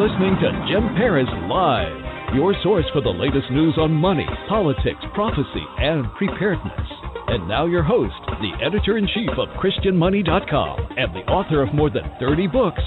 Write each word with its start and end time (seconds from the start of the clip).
Listening 0.00 0.34
to 0.40 0.48
Jim 0.72 0.96
Paris 0.96 1.28
Live, 1.44 2.34
your 2.34 2.54
source 2.62 2.86
for 2.90 3.02
the 3.02 3.10
latest 3.10 3.50
news 3.50 3.74
on 3.76 3.92
money, 3.92 4.24
politics, 4.48 5.04
prophecy, 5.12 5.62
and 5.76 6.06
preparedness. 6.16 6.88
And 7.26 7.46
now, 7.46 7.66
your 7.66 7.82
host, 7.82 8.14
the 8.40 8.64
editor 8.64 8.96
in 8.96 9.06
chief 9.12 9.28
of 9.36 9.48
ChristianMoney.com 9.60 10.96
and 10.96 11.14
the 11.14 11.30
author 11.30 11.62
of 11.62 11.74
more 11.74 11.90
than 11.90 12.10
30 12.18 12.46
books, 12.46 12.80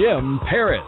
Jim 0.00 0.40
Paris. 0.48 0.80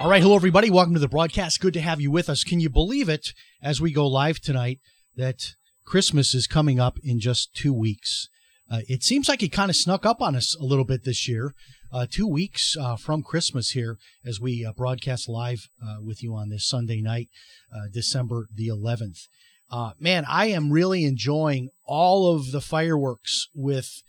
All 0.00 0.08
right, 0.08 0.22
hello 0.22 0.34
everybody. 0.34 0.70
Welcome 0.70 0.94
to 0.94 1.00
the 1.00 1.08
broadcast. 1.08 1.60
Good 1.60 1.74
to 1.74 1.82
have 1.82 2.00
you 2.00 2.10
with 2.10 2.30
us. 2.30 2.42
Can 2.42 2.58
you 2.58 2.70
believe 2.70 3.10
it 3.10 3.34
as 3.62 3.82
we 3.82 3.92
go 3.92 4.06
live 4.06 4.40
tonight 4.40 4.80
that 5.14 5.56
Christmas 5.84 6.34
is 6.34 6.46
coming 6.46 6.80
up 6.80 6.96
in 7.04 7.20
just 7.20 7.54
two 7.54 7.74
weeks? 7.74 8.30
Uh, 8.70 8.80
it 8.88 9.02
seems 9.02 9.28
like 9.28 9.42
it 9.42 9.52
kind 9.52 9.70
of 9.70 9.76
snuck 9.76 10.06
up 10.06 10.22
on 10.22 10.34
us 10.34 10.56
a 10.56 10.64
little 10.64 10.84
bit 10.84 11.04
this 11.04 11.28
year. 11.28 11.54
Uh, 11.92 12.06
two 12.10 12.26
weeks 12.26 12.76
uh, 12.80 12.96
from 12.96 13.22
Christmas 13.22 13.70
here 13.70 13.98
as 14.24 14.40
we 14.40 14.64
uh, 14.64 14.72
broadcast 14.72 15.28
live 15.28 15.68
uh, 15.80 15.96
with 16.02 16.22
you 16.22 16.34
on 16.34 16.48
this 16.48 16.66
Sunday 16.66 17.00
night, 17.00 17.28
uh, 17.72 17.88
December 17.92 18.48
the 18.52 18.68
11th. 18.68 19.28
Uh, 19.70 19.92
man, 20.00 20.24
I 20.28 20.46
am 20.46 20.72
really 20.72 21.04
enjoying 21.04 21.68
all 21.84 22.34
of 22.34 22.52
the 22.52 22.60
fireworks 22.60 23.48
with 23.54 24.02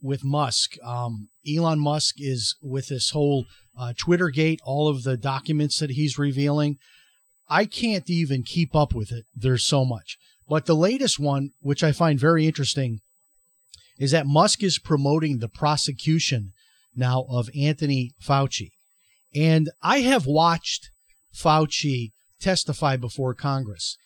with 0.00 0.22
Musk. 0.22 0.76
Um, 0.84 1.30
Elon 1.48 1.80
Musk 1.80 2.16
is 2.18 2.54
with 2.62 2.88
this 2.88 3.10
whole 3.10 3.46
Twitter 3.96 4.28
gate, 4.28 4.60
all 4.62 4.86
of 4.86 5.02
the 5.02 5.16
documents 5.16 5.80
that 5.80 5.90
he's 5.90 6.16
revealing. 6.16 6.76
I 7.48 7.64
can't 7.64 8.08
even 8.08 8.44
keep 8.44 8.76
up 8.76 8.94
with 8.94 9.10
it. 9.10 9.24
There's 9.34 9.64
so 9.64 9.84
much. 9.84 10.16
But 10.48 10.66
the 10.66 10.76
latest 10.76 11.18
one, 11.18 11.50
which 11.60 11.82
I 11.82 11.90
find 11.90 12.20
very 12.20 12.46
interesting, 12.46 13.00
is 13.98 14.12
that 14.12 14.26
Musk 14.26 14.62
is 14.62 14.78
promoting 14.78 15.38
the 15.38 15.48
prosecution 15.48 16.52
now 16.94 17.26
of 17.28 17.50
Anthony 17.58 18.12
Fauci. 18.22 18.70
And 19.34 19.70
I 19.82 20.00
have 20.00 20.26
watched 20.26 20.90
Fauci 21.34 22.12
testify 22.40 22.96
before 22.96 23.34
Congress. 23.34 23.96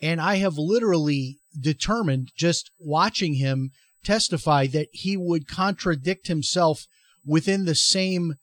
And 0.00 0.20
I 0.20 0.36
have 0.36 0.56
literally 0.56 1.38
determined 1.58 2.30
just 2.36 2.70
watching 2.78 3.34
him 3.34 3.70
testify 4.04 4.66
that 4.68 4.88
he 4.92 5.16
would 5.16 5.46
contradict 5.46 6.28
himself 6.28 6.86
within 7.24 7.64
the 7.64 7.74
same 7.74 8.34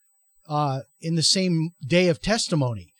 uh, 0.47 0.81
in 1.01 1.15
the 1.15 1.23
same 1.23 1.71
day 1.85 2.07
of 2.07 2.21
testimony, 2.21 2.93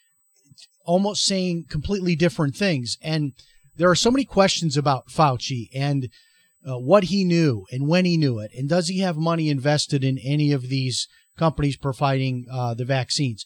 almost 0.86 1.24
saying 1.24 1.66
completely 1.70 2.14
different 2.14 2.56
things. 2.56 2.98
And 3.02 3.32
there 3.78 3.90
are 3.90 3.96
so 3.96 4.12
many 4.12 4.26
questions 4.26 4.76
about 4.76 5.08
Fauci 5.08 5.70
and 5.74 6.10
uh, 6.68 6.78
what 6.78 7.06
he 7.06 7.24
knew 7.24 7.66
and 7.72 7.88
when 7.88 8.06
he 8.06 8.18
knew 8.18 8.40
it, 8.40 8.52
and 8.58 8.68
does 8.68 8.88
he 8.88 9.00
have 9.00 9.18
money 9.18 9.50
invested 9.50 10.04
in 10.04 10.18
any 10.18 10.52
of 10.52 10.70
these 10.70 11.08
companies 11.38 11.78
providing 11.78 12.46
uh, 12.52 12.74
the 12.74 12.86
vaccines? 12.86 13.46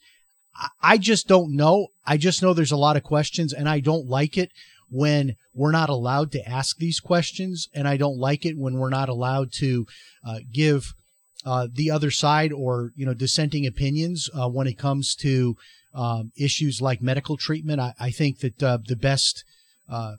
I, 0.81 0.97
just 0.97 1.27
don't 1.27 1.55
know. 1.55 1.87
I 2.05 2.17
just 2.17 2.41
know 2.41 2.53
there's 2.53 2.71
a 2.71 2.77
lot 2.77 2.97
of 2.97 3.03
questions, 3.03 3.53
and 3.53 3.69
I 3.69 3.79
don't 3.79 4.07
like 4.07 4.37
it 4.37 4.51
when 4.89 5.35
we're 5.53 5.71
not 5.71 5.89
allowed 5.89 6.31
to 6.33 6.49
ask 6.49 6.77
these 6.77 6.99
questions, 6.99 7.67
and 7.73 7.87
I 7.87 7.97
don't 7.97 8.17
like 8.17 8.45
it 8.45 8.57
when 8.57 8.77
we're 8.77 8.89
not 8.89 9.09
allowed 9.09 9.51
to 9.53 9.85
uh, 10.25 10.39
give 10.51 10.93
uh, 11.45 11.67
the 11.73 11.89
other 11.89 12.11
side 12.11 12.51
or 12.51 12.91
you 12.95 13.05
know 13.05 13.13
dissenting 13.13 13.65
opinions 13.65 14.29
uh, 14.33 14.49
when 14.49 14.67
it 14.67 14.77
comes 14.77 15.15
to 15.15 15.55
um, 15.93 16.31
issues 16.37 16.81
like 16.81 17.01
medical 17.01 17.37
treatment. 17.37 17.79
I, 17.79 17.93
I 17.99 18.11
think 18.11 18.39
that 18.39 18.61
uh, 18.61 18.79
the 18.85 18.95
best 18.95 19.43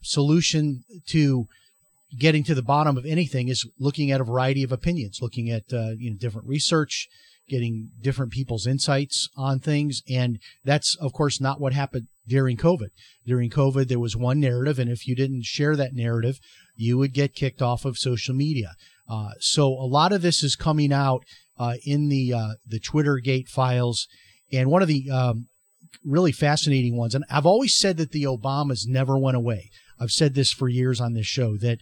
solution 0.02 0.84
to 1.06 1.46
getting 2.18 2.44
to 2.44 2.54
the 2.54 2.62
bottom 2.62 2.96
of 2.96 3.06
anything 3.06 3.48
is 3.48 3.66
looking 3.78 4.10
at 4.10 4.20
a 4.20 4.24
variety 4.24 4.62
of 4.62 4.72
opinions, 4.72 5.18
looking 5.20 5.50
at 5.50 5.64
uh, 5.72 5.92
you 5.96 6.10
know 6.10 6.16
different 6.16 6.48
research, 6.48 7.08
getting 7.48 7.90
different 8.00 8.32
people's 8.32 8.66
insights 8.66 9.28
on 9.36 9.58
things, 9.58 10.02
and 10.08 10.38
that's 10.64 10.96
of 10.96 11.12
course 11.12 11.40
not 11.40 11.60
what 11.60 11.72
happened 11.72 12.08
during 12.26 12.56
COVID. 12.56 12.88
During 13.26 13.50
COVID, 13.50 13.88
there 13.88 13.98
was 13.98 14.16
one 14.16 14.40
narrative, 14.40 14.78
and 14.78 14.90
if 14.90 15.06
you 15.06 15.14
didn't 15.14 15.44
share 15.44 15.76
that 15.76 15.94
narrative, 15.94 16.38
you 16.76 16.98
would 16.98 17.12
get 17.12 17.34
kicked 17.34 17.62
off 17.62 17.84
of 17.84 17.98
social 17.98 18.34
media. 18.34 18.72
Uh, 19.08 19.30
so 19.40 19.66
a 19.66 19.86
lot 19.86 20.12
of 20.12 20.22
this 20.22 20.42
is 20.42 20.56
coming 20.56 20.92
out 20.92 21.22
uh, 21.58 21.74
in 21.84 22.08
the 22.08 22.32
uh, 22.32 22.54
the 22.66 22.80
Twitter 22.80 23.18
Gate 23.18 23.48
files, 23.48 24.06
and 24.52 24.70
one 24.70 24.82
of 24.82 24.88
the 24.88 25.10
um, 25.10 25.46
really 26.04 26.32
fascinating 26.32 26.96
ones. 26.96 27.14
And 27.14 27.24
I've 27.30 27.46
always 27.46 27.74
said 27.74 27.96
that 27.98 28.12
the 28.12 28.24
Obamas 28.24 28.86
never 28.86 29.18
went 29.18 29.36
away. 29.36 29.70
I've 30.00 30.10
said 30.10 30.34
this 30.34 30.52
for 30.52 30.68
years 30.68 31.00
on 31.00 31.14
this 31.14 31.26
show 31.26 31.56
that 31.58 31.78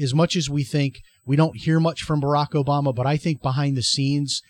as 0.00 0.14
much 0.14 0.36
as 0.36 0.50
we 0.50 0.64
think 0.64 1.00
we 1.26 1.36
don't 1.36 1.56
hear 1.56 1.80
much 1.80 2.02
from 2.02 2.20
Barack 2.20 2.50
Obama, 2.50 2.94
but 2.94 3.06
I 3.06 3.16
think 3.16 3.42
behind 3.42 3.76
the 3.76 3.82
scenes, 3.82 4.42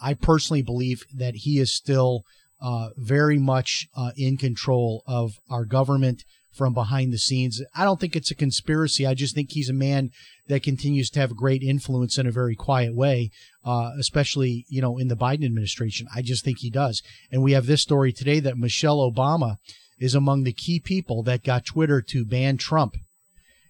I 0.00 0.14
personally 0.14 0.62
believe 0.62 1.02
that 1.14 1.36
he 1.36 1.58
is 1.58 1.74
still 1.74 2.24
uh, 2.60 2.90
very 2.96 3.38
much 3.38 3.86
uh, 3.96 4.10
in 4.16 4.36
control 4.36 5.02
of 5.06 5.32
our 5.50 5.64
government 5.64 6.24
from 6.56 6.72
behind 6.72 7.12
the 7.12 7.18
scenes. 7.18 7.62
I 7.74 7.84
don't 7.84 8.00
think 8.00 8.16
it's 8.16 8.30
a 8.30 8.34
conspiracy. 8.34 9.06
I 9.06 9.14
just 9.14 9.34
think 9.34 9.52
he's 9.52 9.68
a 9.68 9.74
man 9.74 10.10
that 10.48 10.62
continues 10.62 11.10
to 11.10 11.20
have 11.20 11.36
great 11.36 11.62
influence 11.62 12.16
in 12.16 12.26
a 12.26 12.32
very 12.32 12.54
quiet 12.54 12.94
way, 12.94 13.30
uh, 13.64 13.90
especially 13.98 14.64
you 14.68 14.80
know 14.80 14.96
in 14.96 15.08
the 15.08 15.16
Biden 15.16 15.44
administration. 15.44 16.08
I 16.14 16.22
just 16.22 16.44
think 16.44 16.58
he 16.60 16.70
does. 16.70 17.02
And 17.30 17.42
we 17.42 17.52
have 17.52 17.66
this 17.66 17.82
story 17.82 18.12
today 18.12 18.40
that 18.40 18.56
Michelle 18.56 18.98
Obama 18.98 19.56
is 19.98 20.14
among 20.14 20.44
the 20.44 20.52
key 20.52 20.80
people 20.80 21.22
that 21.22 21.44
got 21.44 21.64
Twitter 21.64 22.02
to 22.02 22.24
ban 22.24 22.56
Trump. 22.56 22.96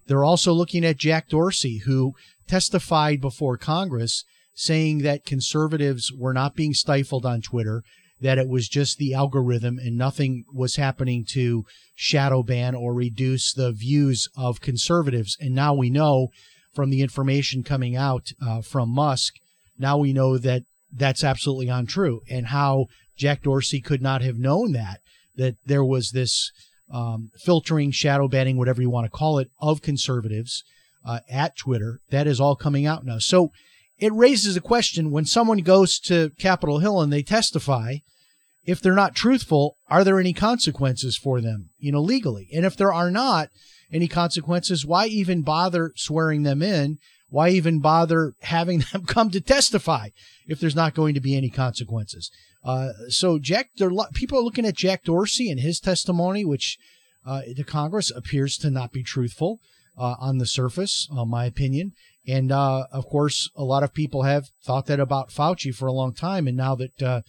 They're 0.07 0.25
also 0.25 0.53
looking 0.53 0.85
at 0.85 0.99
Jack 0.99 1.29
Dorsey, 1.29 1.79
who 1.79 2.15
testified 2.47 3.21
before 3.21 3.57
Congress 3.57 4.25
saying 4.55 4.99
that 4.99 5.27
conservatives 5.27 6.11
were 6.13 6.33
not 6.33 6.57
being 6.57 6.73
stifled 6.73 7.27
on 7.27 7.43
Twitter, 7.43 7.83
that 8.21 8.39
it 8.39 8.49
was 8.49 8.69
just 8.69 8.97
the 8.97 9.13
algorithm 9.13 9.79
and 9.79 9.97
nothing 9.97 10.45
was 10.53 10.77
happening 10.77 11.25
to 11.29 11.65
shadow 11.95 12.43
ban 12.43 12.75
or 12.75 12.95
reduce 12.95 13.53
the 13.53 13.73
views 13.73 14.29
of 14.37 14.63
conservatives. 14.63 15.37
And 15.39 15.55
now 15.55 15.75
we 15.75 15.91
know 15.91 16.29
from 16.75 16.91
the 16.91 17.03
information 17.03 17.63
coming 17.63 17.97
out 17.97 18.33
uh, 18.41 18.63
from 18.63 18.89
Musk, 18.89 19.35
now 19.79 19.99
we 19.99 20.15
know 20.15 20.39
that 20.39 20.63
that's 20.91 21.23
absolutely 21.23 21.69
untrue 21.69 22.23
and 22.31 22.47
how 22.47 22.87
Jack 23.17 23.43
Dorsey 23.43 23.81
could 23.81 24.01
not 24.01 24.23
have 24.23 24.39
known 24.39 24.73
that, 24.73 25.01
that 25.37 25.57
there 25.65 25.85
was 25.85 26.11
this 26.11 26.51
um, 26.93 27.31
filtering, 27.45 27.91
shadow 27.91 28.29
banning, 28.29 28.57
whatever 28.57 28.81
you 28.81 28.91
want 28.91 29.05
to 29.07 29.17
call 29.17 29.39
it, 29.39 29.51
of 29.61 29.83
conservatives 29.83 30.63
uh, 31.05 31.21
at 31.29 31.57
Twitter. 31.57 32.01
That 32.11 32.27
is 32.27 32.41
all 32.41 32.57
coming 32.57 32.87
out 32.87 33.05
now. 33.05 33.19
So 33.19 33.51
it 33.99 34.13
raises 34.13 34.57
a 34.57 34.61
question 34.61 35.11
when 35.11 35.25
someone 35.25 35.59
goes 35.59 35.99
to 36.01 36.31
Capitol 36.39 36.81
Hill 36.81 37.01
and 37.01 37.13
they 37.13 37.23
testify, 37.23 37.97
if 38.65 38.81
they're 38.81 38.95
not 38.95 39.15
truthful, 39.15 39.77
are 39.89 40.05
there 40.05 40.21
any 40.21 40.33
consequences 40.33 41.17
for 41.17 41.41
them, 41.41 41.71
you 41.79 41.93
know, 41.93 42.01
legally? 42.01 42.49
And 42.53 42.67
if 42.67 42.77
there 42.77 42.93
are 42.93 43.11
not 43.11 43.49
any 43.93 44.09
consequences, 44.09 44.85
why 44.85 45.07
even 45.07 45.43
bother 45.43 45.93
swearing 45.97 46.43
them 46.43 46.63
in? 46.63 46.99
Why 47.29 47.51
even 47.51 47.81
bother 47.81 48.35
having 48.43 48.79
them 48.93 49.05
come 49.07 49.31
to 49.31 49.41
testify 49.41 50.11
if 50.47 50.61
there's 50.61 50.77
not 50.77 50.95
going 50.95 51.15
to 51.15 51.21
be 51.21 51.37
any 51.37 51.51
consequences? 51.51 52.31
Uh, 52.67 52.89
so 53.09 53.39
Jack, 53.39 53.71
there, 53.77 53.91
people 54.13 54.39
are 54.39 54.43
looking 54.43 54.67
at 54.67 54.75
Jack 54.75 55.05
Dorsey 55.05 55.51
and 55.51 55.61
his 55.61 55.79
testimony, 55.79 56.45
which 56.45 56.79
uh, 57.25 57.43
the 57.57 57.65
Congress 57.65 58.11
appears 58.11 58.59
to 58.59 58.71
not 58.71 58.93
be 58.93 59.03
truthful 59.03 59.61
uh, 59.97 60.17
on 60.19 60.39
the 60.39 60.47
surface, 60.47 61.09
uh, 61.17 61.25
my 61.25 61.45
opinion. 61.47 61.93
And 62.27 62.51
uh, 62.51 62.87
of 62.91 63.07
course, 63.07 63.49
a 63.55 63.63
lot 63.63 63.85
of 63.85 63.95
people 63.95 64.25
have 64.25 64.49
thought 64.65 64.87
that 64.87 64.99
about 64.99 65.31
Fauci 65.31 65.73
for 65.73 65.87
a 65.87 65.93
long 65.93 66.13
time. 66.13 66.49
And 66.49 66.57
now 66.57 66.75
that 66.75 67.03
uh, 67.03 67.21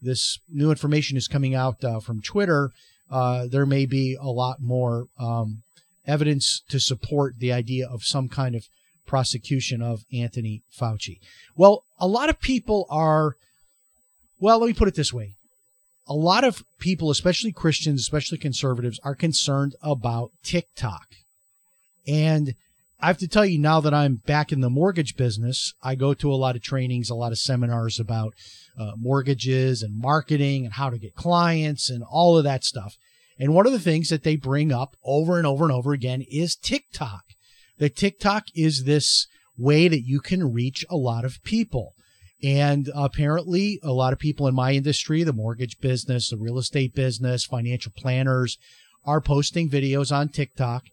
this 0.00 0.40
new 0.48 0.70
information 0.70 1.18
is 1.18 1.28
coming 1.28 1.54
out 1.54 1.82
from 2.02 2.22
Twitter, 2.22 2.70
there 3.10 3.66
may 3.66 3.84
be 3.84 4.16
a 4.18 4.30
lot 4.30 4.62
more 4.62 5.08
um, 5.18 5.62
evidence 6.06 6.62
to 6.70 6.80
support 6.80 7.34
the 7.38 7.52
idea 7.52 7.86
of 7.86 8.02
some 8.02 8.28
kind 8.28 8.54
of 8.54 8.64
prosecution 9.06 9.82
of 9.82 10.04
Anthony 10.12 10.62
Fauci. 10.78 11.18
Well, 11.54 11.84
a 11.98 12.08
lot 12.08 12.28
of 12.28 12.40
people 12.40 12.86
are, 12.90 13.36
well, 14.38 14.58
let 14.60 14.66
me 14.66 14.74
put 14.74 14.88
it 14.88 14.94
this 14.94 15.12
way. 15.12 15.34
A 16.08 16.14
lot 16.14 16.44
of 16.44 16.62
people, 16.78 17.10
especially 17.10 17.52
Christians, 17.52 18.00
especially 18.00 18.38
conservatives, 18.38 19.00
are 19.02 19.14
concerned 19.14 19.74
about 19.82 20.30
TikTok. 20.42 21.06
And 22.06 22.54
I 23.00 23.08
have 23.08 23.18
to 23.18 23.28
tell 23.28 23.44
you 23.44 23.58
now 23.58 23.80
that 23.80 23.92
I'm 23.92 24.16
back 24.26 24.52
in 24.52 24.60
the 24.60 24.70
mortgage 24.70 25.16
business, 25.16 25.74
I 25.82 25.96
go 25.96 26.14
to 26.14 26.32
a 26.32 26.36
lot 26.36 26.56
of 26.56 26.62
trainings, 26.62 27.10
a 27.10 27.14
lot 27.14 27.32
of 27.32 27.38
seminars 27.38 27.98
about 28.00 28.34
uh, 28.78 28.92
mortgages 28.96 29.82
and 29.82 29.98
marketing 29.98 30.64
and 30.64 30.74
how 30.74 30.90
to 30.90 30.98
get 30.98 31.14
clients 31.14 31.90
and 31.90 32.02
all 32.08 32.38
of 32.38 32.44
that 32.44 32.64
stuff. 32.64 32.96
And 33.38 33.54
one 33.54 33.66
of 33.66 33.72
the 33.72 33.80
things 33.80 34.08
that 34.08 34.22
they 34.22 34.36
bring 34.36 34.72
up 34.72 34.96
over 35.04 35.36
and 35.36 35.46
over 35.46 35.64
and 35.64 35.72
over 35.72 35.92
again 35.92 36.24
is 36.30 36.56
TikTok. 36.56 37.22
That 37.78 37.96
TikTok 37.96 38.44
is 38.54 38.84
this 38.84 39.26
way 39.58 39.88
that 39.88 40.06
you 40.06 40.20
can 40.20 40.52
reach 40.52 40.84
a 40.88 40.96
lot 40.96 41.24
of 41.24 41.42
people. 41.42 41.92
And 42.42 42.90
apparently, 42.94 43.80
a 43.82 43.92
lot 43.92 44.12
of 44.12 44.18
people 44.18 44.46
in 44.46 44.54
my 44.54 44.72
industry, 44.72 45.22
the 45.22 45.32
mortgage 45.32 45.78
business, 45.80 46.28
the 46.28 46.36
real 46.36 46.58
estate 46.58 46.94
business, 46.94 47.44
financial 47.44 47.92
planners, 47.96 48.58
are 49.04 49.20
posting 49.20 49.70
videos 49.70 50.14
on 50.14 50.28
TikTok 50.28 50.84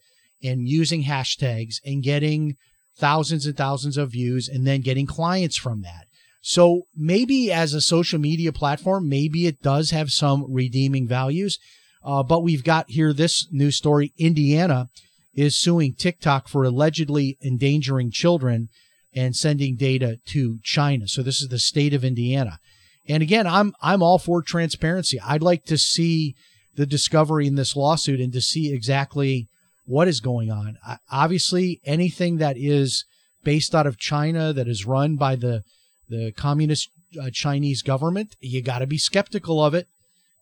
and 0.42 0.68
using 0.68 1.04
hashtags 1.04 1.75
and 1.86 2.04
getting 2.04 2.56
thousands 2.98 3.45
and 3.45 3.57
thousands 3.57 3.98
of 3.98 4.12
views 4.12 4.48
and 4.48 4.66
then 4.66 4.81
getting 4.81 5.06
clients 5.06 5.57
from 5.57 5.81
that. 5.81 6.06
So 6.42 6.84
maybe 6.95 7.51
as 7.51 7.74
a 7.74 7.81
social 7.81 8.19
media 8.19 8.51
platform, 8.51 9.10
maybe 9.10 9.48
it 9.48 9.62
does 9.62 9.92
have 9.92 10.12
some 10.12 10.46
redeeming 10.48 11.07
values. 11.07 11.57
Uh, 12.04 12.22
but 12.22 12.44
we've 12.44 12.63
got 12.63 12.89
here 12.89 13.13
this 13.13 13.48
news 13.51 13.78
story 13.78 14.13
Indiana 14.18 14.89
is 15.34 15.56
suing 15.56 15.94
TikTok 15.94 16.48
for 16.48 16.63
allegedly 16.63 17.38
endangering 17.44 18.12
children 18.12 18.69
and 19.15 19.36
sending 19.36 19.75
data 19.75 20.18
to 20.27 20.60
China. 20.63 21.07
So 21.07 21.21
this 21.21 21.42
is 21.42 21.50
the 21.50 21.60
state 21.60 21.94
of 21.94 22.04
Indiana. 22.04 22.60
And 23.07 23.21
again, 23.21 23.48
I'm 23.48 23.74
I'm 23.81 24.01
all 24.01 24.18
for 24.18 24.42
transparency. 24.42 25.19
I'd 25.19 25.42
like 25.42 25.65
to 25.65 25.77
see 25.77 26.36
the 26.75 26.86
discovery 26.86 27.48
in 27.48 27.56
this 27.56 27.75
lawsuit 27.75 28.19
and 28.19 28.33
to 28.33 28.42
see 28.42 28.74
exactly 28.74 29.48
what 29.86 30.07
is 30.07 30.19
going 30.19 30.50
on. 30.50 30.77
Obviously, 31.12 31.81
anything 31.86 32.38
that 32.38 32.57
is 32.57 33.06
based 33.44 33.75
out 33.75 33.86
of 33.86 33.98
China 33.98 34.54
that 34.54 34.68
is 34.68 34.86
run 34.86 35.18
by 35.18 35.36
the 35.36 35.63
the 36.10 36.31
communist 36.31 36.89
uh, 37.21 37.30
Chinese 37.31 37.81
government, 37.81 38.36
you 38.39 38.62
got 38.62 38.80
to 38.80 38.88
be 38.88 38.98
skeptical 38.98 39.63
of 39.63 39.74
it. 39.74 39.88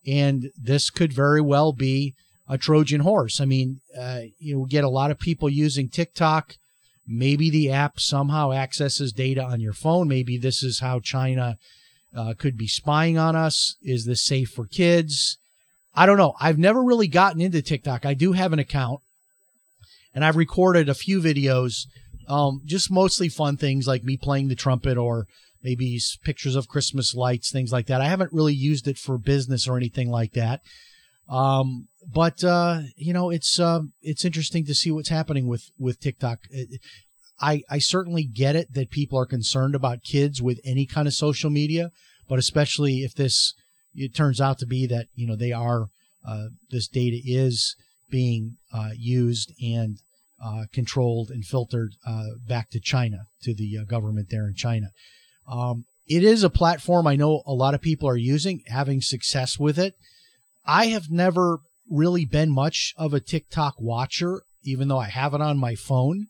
And 0.05 0.49
this 0.59 0.89
could 0.89 1.13
very 1.13 1.41
well 1.41 1.73
be 1.73 2.15
a 2.47 2.57
Trojan 2.57 3.01
horse. 3.01 3.39
I 3.39 3.45
mean, 3.45 3.81
uh, 3.97 4.21
you 4.39 4.65
get 4.69 4.83
a 4.83 4.89
lot 4.89 5.11
of 5.11 5.19
people 5.19 5.49
using 5.49 5.89
TikTok. 5.89 6.55
Maybe 7.11 7.49
the 7.49 7.71
app 7.71 7.99
somehow 7.99 8.51
accesses 8.53 9.11
data 9.11 9.43
on 9.43 9.59
your 9.59 9.73
phone. 9.73 10.07
Maybe 10.07 10.37
this 10.37 10.63
is 10.63 10.79
how 10.79 10.99
China 10.99 11.57
uh, 12.15 12.33
could 12.37 12.57
be 12.57 12.67
spying 12.67 13.17
on 13.17 13.35
us. 13.35 13.75
Is 13.81 14.05
this 14.05 14.23
safe 14.23 14.49
for 14.49 14.65
kids? 14.65 15.37
I 15.93 16.05
don't 16.05 16.17
know. 16.17 16.35
I've 16.39 16.57
never 16.57 16.81
really 16.81 17.07
gotten 17.07 17.41
into 17.41 17.61
TikTok. 17.61 18.05
I 18.05 18.13
do 18.13 18.31
have 18.31 18.53
an 18.53 18.59
account 18.59 19.01
and 20.13 20.23
I've 20.23 20.35
recorded 20.35 20.89
a 20.89 20.93
few 20.93 21.21
videos, 21.21 21.85
um, 22.27 22.61
just 22.65 22.91
mostly 22.91 23.29
fun 23.29 23.57
things 23.57 23.87
like 23.87 24.03
me 24.03 24.17
playing 24.17 24.47
the 24.47 24.55
trumpet 24.55 24.97
or 24.97 25.27
maybe 25.63 25.99
pictures 26.23 26.55
of 26.55 26.67
Christmas 26.67 27.13
lights, 27.13 27.51
things 27.51 27.71
like 27.71 27.87
that. 27.87 28.01
I 28.01 28.07
haven't 28.07 28.33
really 28.33 28.53
used 28.53 28.87
it 28.87 28.97
for 28.97 29.17
business 29.17 29.67
or 29.67 29.77
anything 29.77 30.09
like 30.09 30.33
that. 30.33 30.61
Um, 31.29 31.87
but 32.07 32.43
uh, 32.43 32.81
you 32.95 33.13
know, 33.13 33.29
it's 33.29 33.59
uh, 33.59 33.81
it's 34.01 34.25
interesting 34.25 34.65
to 34.65 34.75
see 34.75 34.91
what's 34.91 35.09
happening 35.09 35.47
with 35.47 35.69
with 35.77 35.99
TikTok. 35.99 36.39
I 37.39 37.63
I 37.69 37.79
certainly 37.79 38.23
get 38.23 38.55
it 38.55 38.73
that 38.73 38.91
people 38.91 39.19
are 39.19 39.25
concerned 39.25 39.75
about 39.75 40.03
kids 40.03 40.41
with 40.41 40.59
any 40.63 40.85
kind 40.85 41.07
of 41.07 41.13
social 41.13 41.49
media, 41.49 41.91
but 42.27 42.39
especially 42.39 42.99
if 42.99 43.13
this 43.13 43.53
it 43.93 44.15
turns 44.15 44.39
out 44.39 44.57
to 44.59 44.65
be 44.65 44.87
that 44.87 45.07
you 45.15 45.27
know 45.27 45.35
they 45.35 45.51
are 45.51 45.87
uh, 46.25 46.47
this 46.69 46.87
data 46.87 47.19
is 47.23 47.75
being 48.09 48.57
uh, 48.73 48.89
used 48.95 49.53
and 49.61 49.97
uh, 50.43 50.63
controlled 50.73 51.29
and 51.29 51.45
filtered 51.45 51.93
uh, 52.05 52.25
back 52.47 52.69
to 52.71 52.79
China, 52.79 53.25
to 53.43 53.53
the 53.53 53.77
uh, 53.77 53.83
government 53.85 54.27
there 54.29 54.47
in 54.47 54.55
China. 54.55 54.87
Um, 55.47 55.85
it 56.07 56.23
is 56.23 56.43
a 56.43 56.49
platform 56.49 57.07
I 57.07 57.15
know 57.15 57.43
a 57.45 57.53
lot 57.53 57.73
of 57.73 57.81
people 57.81 58.09
are 58.09 58.17
using, 58.17 58.63
having 58.67 59.01
success 59.01 59.57
with 59.57 59.79
it. 59.79 59.95
I 60.65 60.87
have 60.87 61.09
never 61.09 61.59
really 61.89 62.25
been 62.25 62.51
much 62.51 62.93
of 62.97 63.13
a 63.13 63.19
TikTok 63.19 63.75
watcher, 63.79 64.43
even 64.63 64.87
though 64.87 64.99
I 64.99 65.09
have 65.09 65.33
it 65.33 65.41
on 65.41 65.57
my 65.57 65.75
phone. 65.75 66.27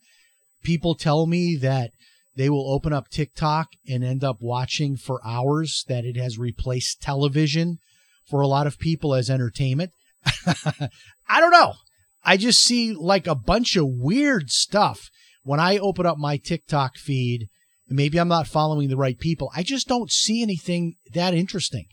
People 0.64 0.96
tell 0.96 1.26
me 1.26 1.56
that 1.58 1.92
they 2.36 2.50
will 2.50 2.72
open 2.72 2.94
up 2.94 3.10
TikTok 3.10 3.70
and 3.88 4.04
end 4.04 4.24
up 4.24 4.38
watching 4.40 4.96
for 4.96 5.26
hours, 5.26 5.84
that 5.88 6.06
it 6.06 6.16
has 6.18 6.38
replaced 6.38 7.02
television 7.02 7.80
for 8.30 8.42
a 8.42 8.48
lot 8.48 8.68
of 8.68 8.80
people 8.80 9.14
as 9.14 9.30
entertainment. 9.30 9.92
I 11.28 11.40
don't 11.40 11.52
know. 11.52 11.74
I 12.24 12.38
just 12.38 12.64
see 12.64 12.94
like 12.94 13.28
a 13.28 13.36
bunch 13.36 13.76
of 13.76 13.88
weird 13.88 14.52
stuff 14.52 15.10
when 15.44 15.60
I 15.60 15.78
open 15.78 16.06
up 16.06 16.18
my 16.18 16.38
TikTok 16.38 16.98
feed. 16.98 17.50
Maybe 17.90 18.20
I'm 18.20 18.30
not 18.30 18.48
following 18.48 18.88
the 18.88 18.96
right 18.96 19.20
people. 19.20 19.52
I 19.54 19.64
just 19.64 19.88
don't 19.88 20.12
see 20.12 20.42
anything 20.42 20.96
that 21.14 21.34
interesting. 21.34 21.88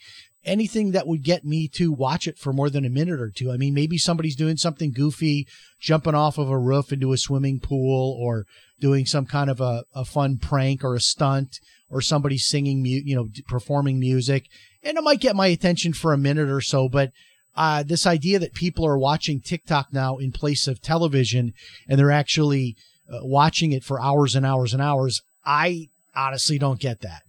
Anything 0.49 0.93
that 0.93 1.07
would 1.07 1.23
get 1.23 1.45
me 1.45 1.69
to 1.75 1.93
watch 1.93 2.27
it 2.27 2.39
for 2.39 2.53
more 2.53 2.71
than 2.71 2.85
a 2.85 2.91
minute 2.91 3.21
or 3.21 3.31
two. 3.31 3.53
I 3.53 3.57
mean, 3.57 3.75
maybe 3.75 3.99
somebody's 3.99 4.37
doing 4.37 4.57
something 4.57 4.93
goofy, 4.93 5.47
jumping 5.81 6.15
off 6.15 6.39
of 6.39 6.49
a 6.49 6.59
roof 6.59 6.93
into 6.93 7.13
a 7.13 7.19
swimming 7.19 7.61
pool, 7.61 8.17
or 8.21 8.47
doing 8.81 9.07
some 9.07 9.27
kind 9.27 9.51
of 9.51 9.61
a, 9.61 9.85
a 9.95 10.05
fun 10.05 10.39
prank 10.39 10.83
or 10.83 10.95
a 10.95 11.01
stunt, 11.01 11.61
or 11.91 12.01
somebody 12.01 12.39
singing, 12.39 12.83
mu- 12.83 13.03
you 13.05 13.15
know, 13.15 13.29
performing 13.47 14.01
music. 14.01 14.47
And 14.83 14.97
it 14.97 15.05
might 15.05 15.21
get 15.21 15.37
my 15.37 15.49
attention 15.49 15.93
for 15.93 16.13
a 16.13 16.19
minute 16.19 16.49
or 16.49 16.61
so, 16.61 16.89
but 16.89 17.11
uh, 17.59 17.83
this 17.83 18.07
idea 18.07 18.39
that 18.39 18.55
people 18.55 18.87
are 18.87 18.97
watching 18.97 19.41
TikTok 19.41 19.93
now 19.93 20.17
in 20.17 20.31
place 20.31 20.69
of 20.69 20.81
television 20.81 21.53
and 21.89 21.99
they're 21.99 22.13
actually 22.13 22.77
uh, 23.13 23.19
watching 23.23 23.73
it 23.73 23.83
for 23.83 24.01
hours 24.01 24.37
and 24.37 24.47
hours 24.47 24.73
and 24.73 24.81
hours. 24.81 25.23
I 25.45 25.89
honestly 26.15 26.59
don't 26.59 26.79
get 26.79 27.01
that. 27.01 27.23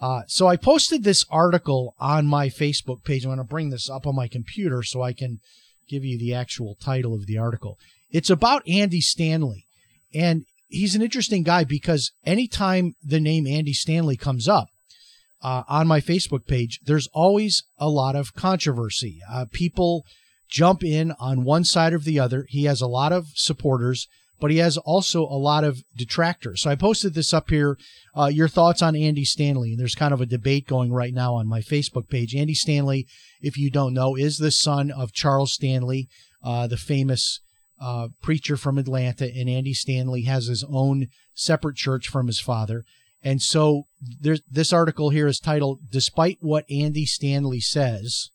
Uh, 0.00 0.22
so 0.26 0.46
I 0.46 0.56
posted 0.56 1.04
this 1.04 1.24
article 1.30 1.94
on 1.98 2.26
my 2.26 2.48
Facebook 2.48 3.02
page. 3.04 3.24
I'm 3.24 3.30
going 3.30 3.38
to 3.38 3.44
bring 3.44 3.70
this 3.70 3.88
up 3.88 4.06
on 4.06 4.14
my 4.14 4.28
computer 4.28 4.82
so 4.82 5.02
I 5.02 5.12
can 5.12 5.40
give 5.88 6.04
you 6.04 6.18
the 6.18 6.34
actual 6.34 6.76
title 6.80 7.14
of 7.14 7.26
the 7.26 7.38
article. 7.38 7.78
It's 8.10 8.30
about 8.30 8.68
Andy 8.68 9.00
Stanley. 9.00 9.66
And 10.14 10.44
he's 10.68 10.94
an 10.94 11.02
interesting 11.02 11.42
guy 11.42 11.64
because 11.64 12.12
anytime 12.24 12.94
the 13.02 13.20
name 13.20 13.46
Andy 13.46 13.72
Stanley 13.72 14.16
comes 14.16 14.48
up, 14.48 14.68
uh, 15.42 15.62
on 15.68 15.86
my 15.86 16.00
Facebook 16.00 16.46
page, 16.46 16.80
there's 16.84 17.08
always 17.12 17.64
a 17.78 17.88
lot 17.88 18.16
of 18.16 18.34
controversy. 18.34 19.20
Uh, 19.30 19.46
people 19.52 20.04
jump 20.48 20.82
in 20.82 21.12
on 21.20 21.44
one 21.44 21.64
side 21.64 21.92
or 21.92 21.98
the 21.98 22.18
other. 22.18 22.46
He 22.48 22.64
has 22.64 22.80
a 22.80 22.86
lot 22.86 23.12
of 23.12 23.28
supporters, 23.34 24.08
but 24.40 24.50
he 24.50 24.58
has 24.58 24.76
also 24.78 25.22
a 25.22 25.38
lot 25.38 25.64
of 25.64 25.82
detractors. 25.96 26.62
So 26.62 26.70
I 26.70 26.74
posted 26.74 27.14
this 27.14 27.32
up 27.32 27.50
here. 27.50 27.78
Uh, 28.14 28.26
your 28.26 28.48
thoughts 28.48 28.82
on 28.82 28.96
Andy 28.96 29.24
Stanley? 29.24 29.70
And 29.70 29.80
there's 29.80 29.94
kind 29.94 30.12
of 30.12 30.20
a 30.20 30.26
debate 30.26 30.66
going 30.66 30.92
right 30.92 31.14
now 31.14 31.34
on 31.34 31.48
my 31.48 31.60
Facebook 31.60 32.08
page. 32.08 32.34
Andy 32.34 32.54
Stanley, 32.54 33.06
if 33.40 33.56
you 33.56 33.70
don't 33.70 33.94
know, 33.94 34.16
is 34.16 34.38
the 34.38 34.50
son 34.50 34.90
of 34.90 35.12
Charles 35.12 35.52
Stanley, 35.52 36.08
uh, 36.42 36.66
the 36.66 36.76
famous 36.76 37.40
uh, 37.80 38.08
preacher 38.22 38.56
from 38.56 38.78
Atlanta. 38.78 39.24
And 39.24 39.48
Andy 39.48 39.74
Stanley 39.74 40.22
has 40.22 40.46
his 40.46 40.64
own 40.68 41.08
separate 41.34 41.76
church 41.76 42.08
from 42.08 42.26
his 42.26 42.40
father. 42.40 42.84
And 43.22 43.42
so 43.42 43.84
this 44.50 44.72
article 44.72 45.10
here 45.10 45.26
is 45.26 45.40
titled 45.40 45.90
Despite 45.90 46.38
What 46.40 46.64
Andy 46.70 47.06
Stanley 47.06 47.60
Says. 47.60 48.30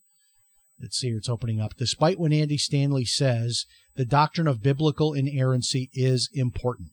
Let's 0.82 0.98
see 0.98 1.08
here, 1.10 1.18
it's 1.18 1.30
opening 1.30 1.62
up. 1.62 1.76
Despite 1.78 2.20
what 2.20 2.34
Andy 2.34 2.58
Stanley 2.58 3.06
says, 3.06 3.66
the 3.96 4.06
doctrine 4.06 4.48
of 4.48 4.64
biblical 4.64 5.14
inerrancy 5.14 5.90
is 5.94 6.30
important. 6.34 6.90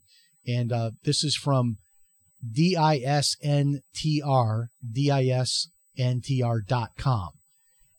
And 0.47 0.73
uh, 0.73 0.93
this 1.05 1.25
is 1.25 1.37
from 1.37 1.79
D-I-S-N-T-R, 2.53 3.81
D-I-S-N-T-R 4.93 6.61
dot 6.61 6.91
com. 6.97 7.31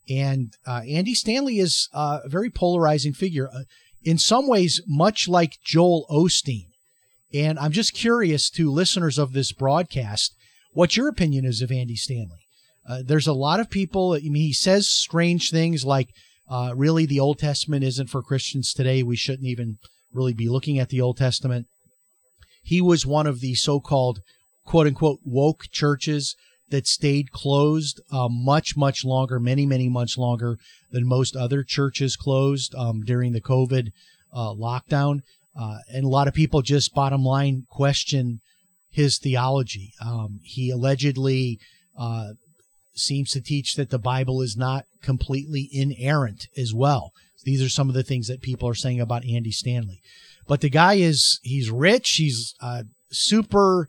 And 0.09 0.53
uh, 0.65 0.81
Andy 0.89 1.13
Stanley 1.13 1.59
is 1.59 1.87
uh, 1.93 2.21
a 2.23 2.29
very 2.29 2.49
polarizing 2.49 3.13
figure. 3.13 3.47
Uh, 3.53 3.65
in 4.01 4.17
some 4.17 4.47
ways, 4.47 4.81
much 4.87 5.27
like 5.27 5.59
Joel 5.63 6.07
Osteen. 6.09 6.67
And 7.33 7.59
I'm 7.59 7.71
just 7.71 7.93
curious 7.93 8.49
to 8.51 8.71
listeners 8.71 9.19
of 9.19 9.33
this 9.33 9.51
broadcast 9.51 10.33
what 10.71 10.95
your 10.97 11.07
opinion 11.07 11.45
is 11.45 11.61
of 11.61 11.71
Andy 11.71 11.95
Stanley. 11.95 12.47
Uh, 12.87 13.03
there's 13.05 13.27
a 13.27 13.33
lot 13.33 13.59
of 13.59 13.69
people, 13.69 14.13
I 14.13 14.21
mean, 14.21 14.35
he 14.35 14.53
says 14.53 14.87
strange 14.87 15.51
things 15.51 15.85
like, 15.85 16.09
uh, 16.49 16.73
really, 16.75 17.05
the 17.05 17.19
Old 17.19 17.39
Testament 17.39 17.83
isn't 17.83 18.09
for 18.09 18.23
Christians 18.23 18.73
today. 18.73 19.03
We 19.03 19.15
shouldn't 19.15 19.47
even 19.47 19.77
really 20.11 20.33
be 20.33 20.49
looking 20.49 20.79
at 20.79 20.89
the 20.89 21.01
Old 21.01 21.17
Testament. 21.17 21.67
He 22.63 22.81
was 22.81 23.05
one 23.05 23.27
of 23.27 23.39
the 23.39 23.55
so 23.55 23.79
called 23.79 24.19
quote 24.65 24.87
unquote 24.87 25.19
woke 25.23 25.65
churches 25.71 26.35
that 26.69 26.87
stayed 26.87 27.31
closed 27.31 27.99
uh, 28.11 28.27
much, 28.29 28.75
much 28.77 29.03
longer, 29.03 29.39
many, 29.39 29.65
many 29.65 29.89
months 29.89 30.17
longer 30.17 30.57
than 30.91 31.07
most 31.07 31.35
other 31.35 31.63
churches 31.63 32.15
closed 32.15 32.75
um, 32.75 33.01
during 33.01 33.33
the 33.33 33.41
COVID 33.41 33.89
uh, 34.33 34.53
lockdown. 34.53 35.21
Uh, 35.59 35.79
and 35.91 36.05
a 36.05 36.09
lot 36.09 36.27
of 36.27 36.33
people 36.33 36.61
just 36.61 36.93
bottom 36.93 37.23
line 37.23 37.65
question 37.69 38.39
his 38.91 39.17
theology. 39.17 39.93
Um, 40.03 40.39
he 40.43 40.69
allegedly 40.69 41.59
uh, 41.97 42.33
seems 42.99 43.31
to 43.31 43.41
teach 43.41 43.75
that 43.75 43.89
the 43.89 43.99
Bible 43.99 44.41
is 44.41 44.55
not 44.57 44.85
completely 45.01 45.69
inerrant 45.71 46.47
as 46.57 46.73
well. 46.73 47.11
These 47.43 47.63
are 47.63 47.69
some 47.69 47.89
of 47.89 47.95
the 47.95 48.03
things 48.03 48.27
that 48.27 48.41
people 48.41 48.67
are 48.67 48.75
saying 48.75 48.99
about 48.99 49.25
Andy 49.25 49.51
Stanley. 49.51 50.01
but 50.49 50.61
the 50.61 50.69
guy 50.69 50.95
is 50.95 51.39
he's 51.43 51.69
rich. 51.69 52.15
He's 52.17 52.55
a 52.59 52.85
super 53.11 53.87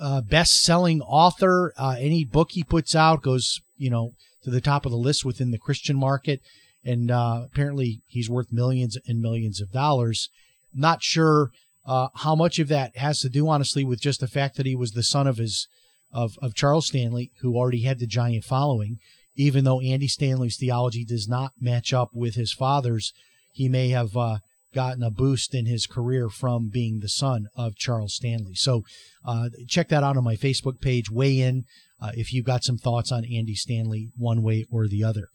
uh, 0.00 0.22
best-selling 0.22 1.02
author. 1.02 1.72
Uh, 1.76 1.96
any 1.98 2.24
book 2.24 2.52
he 2.52 2.64
puts 2.64 2.96
out 2.96 3.22
goes, 3.22 3.60
you 3.76 3.90
know, 3.90 4.14
to 4.42 4.50
the 4.50 4.60
top 4.60 4.86
of 4.86 4.90
the 4.90 4.98
list 4.98 5.24
within 5.24 5.50
the 5.50 5.58
Christian 5.58 5.96
market, 5.96 6.40
and 6.84 7.10
uh, 7.10 7.42
apparently 7.44 8.00
he's 8.06 8.30
worth 8.30 8.50
millions 8.50 8.96
and 9.06 9.20
millions 9.20 9.60
of 9.60 9.70
dollars. 9.70 10.30
Not 10.74 11.02
sure 11.02 11.50
uh, 11.86 12.08
how 12.16 12.34
much 12.34 12.58
of 12.58 12.68
that 12.68 12.96
has 12.96 13.20
to 13.20 13.28
do, 13.28 13.48
honestly, 13.48 13.84
with 13.84 14.00
just 14.00 14.20
the 14.20 14.26
fact 14.26 14.56
that 14.56 14.66
he 14.66 14.74
was 14.74 14.92
the 14.92 15.02
son 15.02 15.26
of 15.26 15.36
his 15.36 15.68
of 16.12 16.36
of 16.42 16.54
Charles 16.54 16.86
Stanley, 16.86 17.32
who 17.40 17.56
already 17.56 17.82
had 17.82 17.98
the 17.98 18.06
giant 18.06 18.44
following. 18.44 18.98
Even 19.34 19.64
though 19.64 19.80
Andy 19.80 20.08
Stanley's 20.08 20.58
theology 20.58 21.06
does 21.06 21.26
not 21.26 21.52
match 21.58 21.94
up 21.94 22.10
with 22.12 22.34
his 22.34 22.52
father's, 22.52 23.14
he 23.50 23.66
may 23.66 23.88
have 23.88 24.14
uh, 24.14 24.38
gotten 24.74 25.02
a 25.02 25.10
boost 25.10 25.54
in 25.54 25.66
his 25.66 25.86
career 25.86 26.28
from 26.28 26.68
being 26.68 27.00
the 27.00 27.08
son 27.08 27.46
of 27.56 27.76
Charles 27.76 28.14
Stanley. 28.14 28.54
So 28.54 28.82
uh, 29.24 29.48
check 29.68 29.88
that 29.88 30.02
out 30.02 30.16
on 30.16 30.24
my 30.24 30.36
Facebook 30.36 30.80
page. 30.80 31.10
Weigh 31.10 31.40
in 31.40 31.64
uh, 32.00 32.10
if 32.14 32.32
you've 32.32 32.46
got 32.46 32.64
some 32.64 32.78
thoughts 32.78 33.12
on 33.12 33.24
Andy 33.24 33.54
Stanley, 33.54 34.10
one 34.16 34.42
way 34.42 34.66
or 34.70 34.88
the 34.88 35.04
other. 35.04 35.28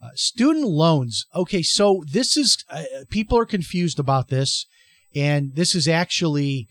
Uh, 0.00 0.10
student 0.14 0.66
loans. 0.66 1.26
Okay, 1.34 1.62
so 1.62 2.04
this 2.10 2.36
is 2.36 2.64
uh, 2.70 2.84
people 3.10 3.38
are 3.38 3.46
confused 3.46 3.98
about 3.98 4.28
this, 4.28 4.66
and 5.14 5.54
this 5.54 5.74
is 5.74 5.88
actually 5.88 6.68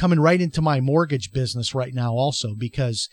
coming 0.00 0.18
right 0.18 0.40
into 0.40 0.62
my 0.62 0.80
mortgage 0.80 1.30
business 1.32 1.74
right 1.74 1.94
now, 1.94 2.12
also 2.12 2.54
because. 2.56 3.08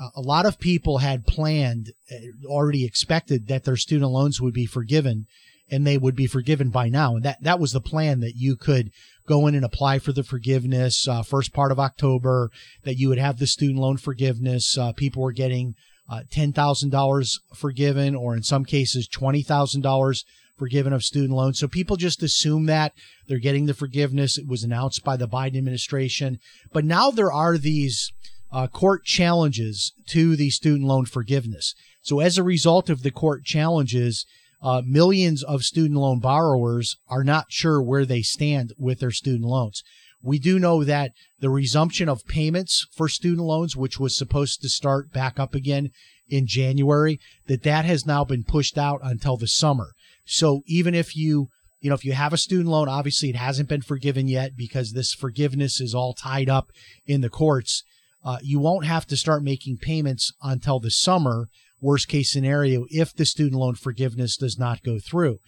Uh, 0.00 0.08
a 0.16 0.22
lot 0.22 0.46
of 0.46 0.58
people 0.58 0.98
had 0.98 1.26
planned, 1.26 1.92
uh, 2.10 2.46
already 2.46 2.82
expected 2.82 3.46
that 3.48 3.64
their 3.64 3.76
student 3.76 4.10
loans 4.10 4.40
would 4.40 4.54
be 4.54 4.64
forgiven 4.64 5.26
and 5.70 5.86
they 5.86 5.98
would 5.98 6.16
be 6.16 6.26
forgiven 6.26 6.70
by 6.70 6.88
now. 6.88 7.14
And 7.14 7.24
that, 7.26 7.42
that 7.42 7.60
was 7.60 7.72
the 7.72 7.80
plan 7.80 8.20
that 8.20 8.32
you 8.34 8.56
could 8.56 8.90
go 9.26 9.46
in 9.46 9.54
and 9.54 9.64
apply 9.64 9.98
for 9.98 10.12
the 10.12 10.22
forgiveness 10.22 11.06
uh, 11.06 11.22
first 11.22 11.52
part 11.52 11.72
of 11.72 11.78
October, 11.78 12.50
that 12.84 12.96
you 12.96 13.08
would 13.08 13.18
have 13.18 13.38
the 13.38 13.46
student 13.46 13.78
loan 13.78 13.96
forgiveness. 13.96 14.76
Uh, 14.76 14.92
people 14.92 15.22
were 15.22 15.32
getting 15.32 15.74
uh, 16.10 16.22
$10,000 16.30 17.38
forgiven, 17.54 18.14
or 18.14 18.34
in 18.34 18.42
some 18.42 18.64
cases, 18.64 19.08
$20,000 19.08 20.24
forgiven 20.62 20.92
of 20.92 21.02
student 21.02 21.32
loans. 21.32 21.58
So 21.58 21.66
people 21.66 21.96
just 21.96 22.22
assume 22.22 22.66
that 22.66 22.92
they're 23.26 23.40
getting 23.40 23.66
the 23.66 23.74
forgiveness. 23.74 24.38
It 24.38 24.46
was 24.46 24.62
announced 24.62 25.02
by 25.02 25.16
the 25.16 25.26
Biden 25.26 25.58
administration. 25.58 26.38
But 26.72 26.84
now 26.84 27.10
there 27.10 27.32
are 27.32 27.58
these 27.58 28.12
uh, 28.52 28.68
court 28.68 29.04
challenges 29.04 29.92
to 30.10 30.36
the 30.36 30.50
student 30.50 30.86
loan 30.86 31.06
forgiveness. 31.06 31.74
So 32.00 32.20
as 32.20 32.38
a 32.38 32.44
result 32.44 32.88
of 32.88 33.02
the 33.02 33.10
court 33.10 33.44
challenges, 33.44 34.24
uh, 34.62 34.82
millions 34.86 35.42
of 35.42 35.64
student 35.64 35.98
loan 35.98 36.20
borrowers 36.20 36.96
are 37.08 37.24
not 37.24 37.46
sure 37.48 37.82
where 37.82 38.06
they 38.06 38.22
stand 38.22 38.72
with 38.78 39.00
their 39.00 39.10
student 39.10 39.50
loans. 39.50 39.82
We 40.22 40.38
do 40.38 40.60
know 40.60 40.84
that 40.84 41.10
the 41.40 41.50
resumption 41.50 42.08
of 42.08 42.24
payments 42.28 42.86
for 42.92 43.08
student 43.08 43.48
loans, 43.48 43.74
which 43.74 43.98
was 43.98 44.16
supposed 44.16 44.62
to 44.62 44.68
start 44.68 45.12
back 45.12 45.40
up 45.40 45.56
again 45.56 45.90
in 46.28 46.46
January, 46.46 47.18
that 47.48 47.64
that 47.64 47.84
has 47.84 48.06
now 48.06 48.24
been 48.24 48.44
pushed 48.44 48.78
out 48.78 49.00
until 49.02 49.36
the 49.36 49.48
summer. 49.48 49.94
So 50.24 50.62
even 50.66 50.94
if 50.94 51.16
you, 51.16 51.48
you 51.80 51.88
know, 51.88 51.94
if 51.94 52.04
you 52.04 52.12
have 52.12 52.32
a 52.32 52.38
student 52.38 52.68
loan, 52.68 52.88
obviously 52.88 53.30
it 53.30 53.36
hasn't 53.36 53.68
been 53.68 53.82
forgiven 53.82 54.28
yet 54.28 54.56
because 54.56 54.92
this 54.92 55.12
forgiveness 55.12 55.80
is 55.80 55.94
all 55.94 56.14
tied 56.14 56.48
up 56.48 56.70
in 57.06 57.20
the 57.20 57.30
courts. 57.30 57.82
Uh, 58.24 58.38
you 58.42 58.60
won't 58.60 58.86
have 58.86 59.06
to 59.06 59.16
start 59.16 59.42
making 59.42 59.78
payments 59.78 60.32
until 60.42 60.78
the 60.78 60.90
summer 60.90 61.48
worst 61.80 62.06
case 62.06 62.30
scenario 62.30 62.86
if 62.90 63.12
the 63.12 63.26
student 63.26 63.60
loan 63.60 63.74
forgiveness 63.74 64.36
does 64.36 64.58
not 64.58 64.84
go 64.84 64.98
through. 64.98 65.40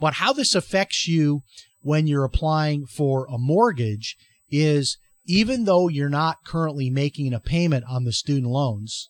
But 0.00 0.14
how 0.14 0.32
this 0.32 0.54
affects 0.54 1.08
you 1.08 1.42
when 1.80 2.06
you're 2.06 2.24
applying 2.24 2.86
for 2.86 3.26
a 3.26 3.38
mortgage 3.38 4.16
is 4.50 4.98
even 5.26 5.64
though 5.64 5.88
you're 5.88 6.08
not 6.08 6.44
currently 6.46 6.90
making 6.90 7.32
a 7.32 7.40
payment 7.40 7.84
on 7.88 8.04
the 8.04 8.12
student 8.12 8.46
loans, 8.46 9.08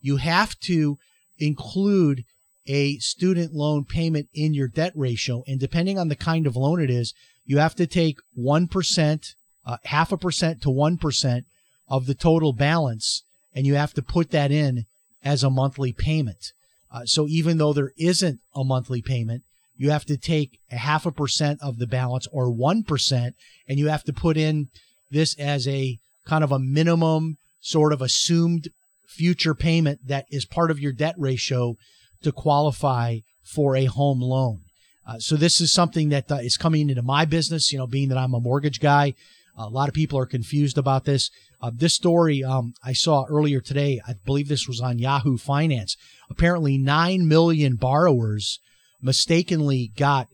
you 0.00 0.16
have 0.16 0.58
to 0.60 0.98
include 1.38 2.24
a 2.68 2.98
student 2.98 3.52
loan 3.52 3.84
payment 3.84 4.28
in 4.34 4.54
your 4.54 4.68
debt 4.68 4.92
ratio. 4.94 5.42
And 5.46 5.58
depending 5.58 5.98
on 5.98 6.08
the 6.08 6.16
kind 6.16 6.46
of 6.46 6.54
loan 6.54 6.80
it 6.80 6.90
is, 6.90 7.14
you 7.44 7.58
have 7.58 7.74
to 7.76 7.86
take 7.86 8.18
1%, 8.38 9.34
uh, 9.66 9.76
half 9.84 10.12
a 10.12 10.18
percent 10.18 10.62
to 10.62 10.68
1% 10.68 11.44
of 11.88 12.06
the 12.06 12.14
total 12.14 12.52
balance, 12.52 13.24
and 13.54 13.66
you 13.66 13.74
have 13.74 13.94
to 13.94 14.02
put 14.02 14.30
that 14.30 14.52
in 14.52 14.84
as 15.24 15.42
a 15.42 15.50
monthly 15.50 15.92
payment. 15.92 16.52
Uh, 16.92 17.04
so 17.04 17.26
even 17.26 17.58
though 17.58 17.72
there 17.72 17.92
isn't 17.96 18.40
a 18.54 18.62
monthly 18.64 19.02
payment, 19.02 19.42
you 19.76 19.90
have 19.90 20.04
to 20.04 20.16
take 20.16 20.58
a 20.70 20.76
half 20.76 21.06
a 21.06 21.12
percent 21.12 21.58
of 21.62 21.78
the 21.78 21.86
balance 21.86 22.26
or 22.32 22.52
1%, 22.52 23.32
and 23.66 23.78
you 23.78 23.88
have 23.88 24.04
to 24.04 24.12
put 24.12 24.36
in 24.36 24.68
this 25.10 25.38
as 25.38 25.66
a 25.66 25.98
kind 26.26 26.44
of 26.44 26.52
a 26.52 26.58
minimum 26.58 27.38
sort 27.60 27.92
of 27.92 28.02
assumed 28.02 28.68
future 29.06 29.54
payment 29.54 30.00
that 30.06 30.26
is 30.30 30.44
part 30.44 30.70
of 30.70 30.78
your 30.78 30.92
debt 30.92 31.14
ratio 31.16 31.76
to 32.22 32.32
qualify 32.32 33.18
for 33.42 33.76
a 33.76 33.86
home 33.86 34.20
loan. 34.20 34.60
Uh, 35.06 35.18
so 35.18 35.36
this 35.36 35.60
is 35.60 35.72
something 35.72 36.10
that 36.10 36.30
uh, 36.30 36.36
is 36.36 36.56
coming 36.56 36.90
into 36.90 37.02
my 37.02 37.24
business, 37.24 37.72
you 37.72 37.78
know, 37.78 37.86
being 37.86 38.08
that 38.10 38.18
I'm 38.18 38.34
a 38.34 38.40
mortgage 38.40 38.80
guy. 38.80 39.14
A 39.56 39.68
lot 39.68 39.88
of 39.88 39.94
people 39.94 40.18
are 40.18 40.26
confused 40.26 40.78
about 40.78 41.04
this. 41.04 41.30
Uh, 41.60 41.72
this 41.74 41.94
story 41.94 42.44
um, 42.44 42.74
I 42.84 42.92
saw 42.92 43.24
earlier 43.28 43.60
today, 43.60 44.00
I 44.06 44.14
believe 44.24 44.48
this 44.48 44.68
was 44.68 44.80
on 44.80 44.98
Yahoo 44.98 45.36
Finance. 45.36 45.96
Apparently, 46.30 46.78
9 46.78 47.26
million 47.26 47.74
borrowers 47.74 48.60
mistakenly 49.02 49.90
got 49.96 50.28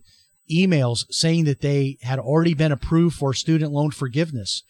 emails 0.50 1.06
saying 1.10 1.44
that 1.44 1.60
they 1.60 1.96
had 2.02 2.18
already 2.18 2.52
been 2.52 2.72
approved 2.72 3.16
for 3.16 3.32
student 3.32 3.72
loan 3.72 3.90
forgiveness 3.90 4.62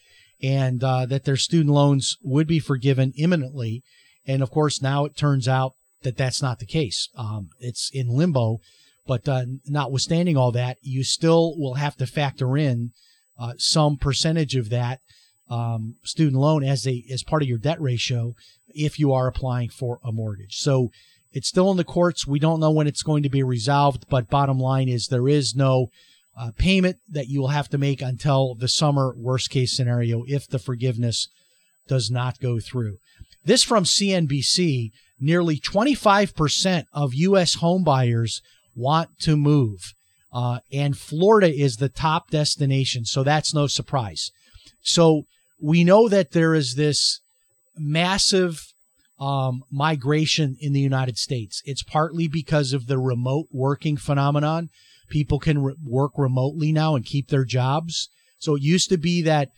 and 0.43 0.85
uh, 0.85 1.07
that 1.07 1.25
their 1.25 1.37
student 1.37 1.75
loans 1.75 2.17
would 2.23 2.47
be 2.47 2.59
forgiven 2.59 3.13
imminently. 3.17 3.83
And 4.27 4.43
of 4.43 4.51
course, 4.51 4.81
now 4.81 5.05
it 5.05 5.17
turns 5.17 5.49
out 5.49 5.73
that 6.05 6.17
that's 6.17 6.41
not 6.41 6.59
the 6.59 6.67
case. 6.67 7.09
Um, 7.17 7.51
it's 7.59 7.91
in 7.93 8.09
limbo. 8.09 8.61
But 9.07 9.29
uh, 9.29 9.45
notwithstanding 9.67 10.37
all 10.37 10.53
that, 10.53 10.79
you 10.81 11.05
still 11.05 11.59
will 11.59 11.75
have 11.75 11.97
to 11.97 12.07
factor 12.07 12.57
in 12.57 12.93
uh, 13.39 13.53
some 13.59 13.99
percentage 13.99 14.57
of 14.57 14.71
that 14.71 15.01
um, 15.51 15.97
student 16.05 16.41
loan 16.41 16.65
as 16.65 16.87
a 16.87 17.05
as 17.13 17.23
part 17.23 17.43
of 17.43 17.49
your 17.49 17.59
debt 17.59 17.81
ratio 17.81 18.35
if 18.69 18.99
you 18.99 19.13
are 19.13 19.27
applying 19.27 19.69
for 19.69 19.99
a 20.03 20.11
mortgage. 20.11 20.57
So 20.57 20.91
it's 21.33 21.49
still 21.49 21.71
in 21.71 21.77
the 21.77 21.85
courts. 21.85 22.27
We 22.27 22.39
don't 22.39 22.61
know 22.61 22.71
when 22.71 22.87
it's 22.87 23.03
going 23.03 23.23
to 23.25 23.29
be 23.29 23.43
resolved, 23.43 24.07
but 24.09 24.31
bottom 24.31 24.59
line 24.59 24.89
is 24.89 25.09
there 25.09 25.29
is 25.29 25.55
no 25.55 25.91
uh, 26.37 26.53
payment 26.57 26.97
that 27.09 27.29
you 27.29 27.41
will 27.41 27.49
have 27.49 27.69
to 27.69 27.79
make 27.79 28.01
until 28.01 28.55
the 28.55 28.69
summer 28.69 29.15
worst 29.17 29.51
case 29.51 29.77
scenario 29.77 30.25
if 30.27 30.49
the 30.49 30.59
forgiveness 30.59 31.29
does 31.87 32.11
not 32.11 32.41
go 32.41 32.59
through. 32.59 32.99
This 33.45 33.63
from 33.63 33.85
CNBC, 33.85 34.93
nearly 35.21 35.59
25% 35.59 36.85
of 36.93 37.15
US 37.15 37.57
homebuyers 37.57 38.41
want 38.75 39.19
to 39.21 39.37
move. 39.37 39.95
Uh, 40.33 40.59
and 40.73 40.99
Florida 40.99 41.53
is 41.53 41.77
the 41.77 41.89
top 41.89 42.31
destination, 42.31 43.05
so 43.05 43.23
that's 43.23 43.55
no 43.55 43.67
surprise. 43.69 44.33
So 44.83 45.23
we 45.61 45.85
know 45.85 46.09
that 46.09 46.33
there 46.33 46.55
is 46.55 46.75
this 46.75 47.21
massive 47.77 48.75
um, 49.21 49.63
migration 49.71 50.57
in 50.61 50.73
the 50.73 50.81
United 50.81 51.19
States. 51.19 51.63
It's 51.65 51.83
partly 51.83 52.29
because 52.29 52.73
of 52.73 52.87
the 52.87 52.99
remote 52.99 53.47
working 53.53 53.97
phenomenon. 53.97 54.71
People 55.09 55.39
can 55.39 55.63
re- 55.63 55.75
work 55.85 56.13
remotely 56.17 56.73
now 56.73 56.97
and 56.97 57.05
keep 57.05 57.29
their 57.29 57.45
jobs. 57.45 58.09
So 58.39 58.57
it 58.57 58.63
used 58.63 58.89
to 58.91 58.99
be 58.99 59.23
that, 59.23 59.51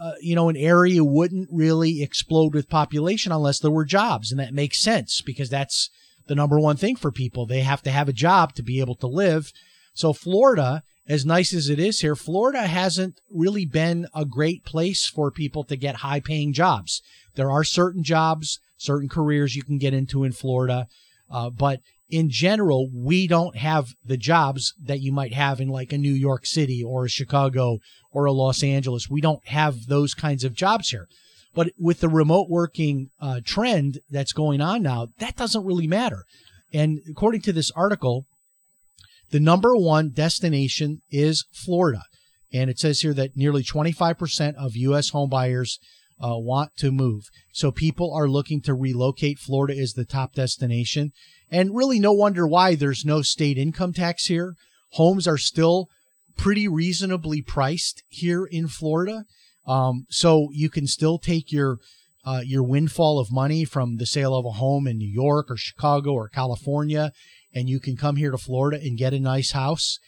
uh, 0.00 0.12
you 0.20 0.34
know, 0.34 0.48
an 0.48 0.56
area 0.56 1.04
wouldn't 1.04 1.48
really 1.52 2.02
explode 2.02 2.54
with 2.54 2.68
population 2.68 3.32
unless 3.32 3.60
there 3.60 3.70
were 3.70 3.84
jobs. 3.84 4.30
And 4.30 4.40
that 4.40 4.54
makes 4.54 4.80
sense 4.80 5.20
because 5.20 5.50
that's 5.50 5.90
the 6.26 6.34
number 6.34 6.58
one 6.58 6.76
thing 6.76 6.96
for 6.96 7.12
people. 7.12 7.46
They 7.46 7.60
have 7.60 7.82
to 7.82 7.90
have 7.90 8.08
a 8.08 8.12
job 8.12 8.54
to 8.54 8.62
be 8.62 8.80
able 8.80 8.96
to 8.96 9.06
live. 9.06 9.52
So 9.94 10.12
Florida, 10.12 10.82
as 11.06 11.24
nice 11.24 11.52
as 11.52 11.68
it 11.68 11.78
is 11.78 12.00
here, 12.00 12.16
Florida 12.16 12.66
hasn't 12.66 13.20
really 13.30 13.64
been 13.64 14.08
a 14.14 14.24
great 14.24 14.64
place 14.64 15.06
for 15.06 15.30
people 15.30 15.64
to 15.64 15.76
get 15.76 15.96
high 15.96 16.20
paying 16.20 16.52
jobs. 16.52 17.02
There 17.36 17.50
are 17.50 17.64
certain 17.64 18.02
jobs, 18.02 18.58
certain 18.76 19.08
careers 19.08 19.54
you 19.54 19.62
can 19.62 19.78
get 19.78 19.94
into 19.94 20.24
in 20.24 20.32
Florida. 20.32 20.88
Uh, 21.30 21.50
but 21.50 21.80
in 22.08 22.28
general, 22.30 22.88
we 22.94 23.26
don't 23.26 23.56
have 23.56 23.88
the 24.04 24.16
jobs 24.16 24.74
that 24.82 25.00
you 25.00 25.12
might 25.12 25.32
have 25.32 25.60
in 25.60 25.68
like 25.68 25.92
a 25.92 25.98
New 25.98 26.12
York 26.12 26.46
City 26.46 26.82
or 26.82 27.04
a 27.04 27.08
Chicago 27.10 27.78
or 28.12 28.26
a 28.26 28.32
Los 28.32 28.62
Angeles. 28.62 29.08
We 29.08 29.20
don't 29.20 29.46
have 29.48 29.86
those 29.86 30.14
kinds 30.14 30.44
of 30.44 30.54
jobs 30.54 30.90
here. 30.90 31.08
But 31.54 31.72
with 31.78 32.00
the 32.00 32.08
remote 32.08 32.48
working 32.50 33.10
uh, 33.20 33.40
trend 33.44 34.00
that's 34.10 34.32
going 34.32 34.60
on 34.60 34.82
now, 34.82 35.08
that 35.18 35.36
doesn't 35.36 35.64
really 35.64 35.86
matter. 35.86 36.24
And 36.72 37.00
according 37.08 37.42
to 37.42 37.52
this 37.52 37.70
article, 37.70 38.26
the 39.30 39.40
number 39.40 39.74
one 39.76 40.10
destination 40.10 41.00
is 41.10 41.46
Florida. 41.52 42.02
And 42.52 42.68
it 42.68 42.78
says 42.78 43.00
here 43.00 43.14
that 43.14 43.36
nearly 43.36 43.62
25% 43.62 44.54
of 44.56 44.76
U.S. 44.76 45.12
homebuyers 45.12 45.78
uh, 46.22 46.38
want 46.38 46.76
to 46.78 46.92
move. 46.92 47.24
So 47.52 47.70
people 47.70 48.12
are 48.14 48.28
looking 48.28 48.60
to 48.62 48.74
relocate. 48.74 49.38
Florida 49.38 49.74
is 49.74 49.94
the 49.94 50.04
top 50.04 50.34
destination. 50.34 51.12
And 51.50 51.74
really, 51.74 52.00
no 52.00 52.12
wonder 52.12 52.46
why 52.46 52.74
there's 52.74 53.04
no 53.04 53.22
state 53.22 53.58
income 53.58 53.92
tax 53.92 54.26
here. 54.26 54.54
Homes 54.92 55.28
are 55.28 55.38
still 55.38 55.88
pretty 56.36 56.66
reasonably 56.66 57.42
priced 57.42 58.02
here 58.08 58.44
in 58.44 58.68
Florida. 58.68 59.24
Um, 59.66 60.06
so 60.08 60.48
you 60.52 60.68
can 60.68 60.86
still 60.86 61.18
take 61.18 61.52
your 61.52 61.78
uh, 62.24 62.40
your 62.44 62.62
windfall 62.62 63.18
of 63.18 63.30
money 63.30 63.64
from 63.64 63.96
the 63.96 64.06
sale 64.06 64.34
of 64.34 64.46
a 64.46 64.52
home 64.52 64.86
in 64.86 64.96
New 64.96 65.10
York 65.10 65.50
or 65.50 65.56
Chicago 65.56 66.12
or 66.12 66.28
California, 66.28 67.12
and 67.54 67.68
you 67.68 67.78
can 67.78 67.96
come 67.96 68.16
here 68.16 68.30
to 68.30 68.38
Florida 68.38 68.80
and 68.82 68.96
get 68.96 69.12
a 69.12 69.20
nice 69.20 69.52
house. 69.52 69.98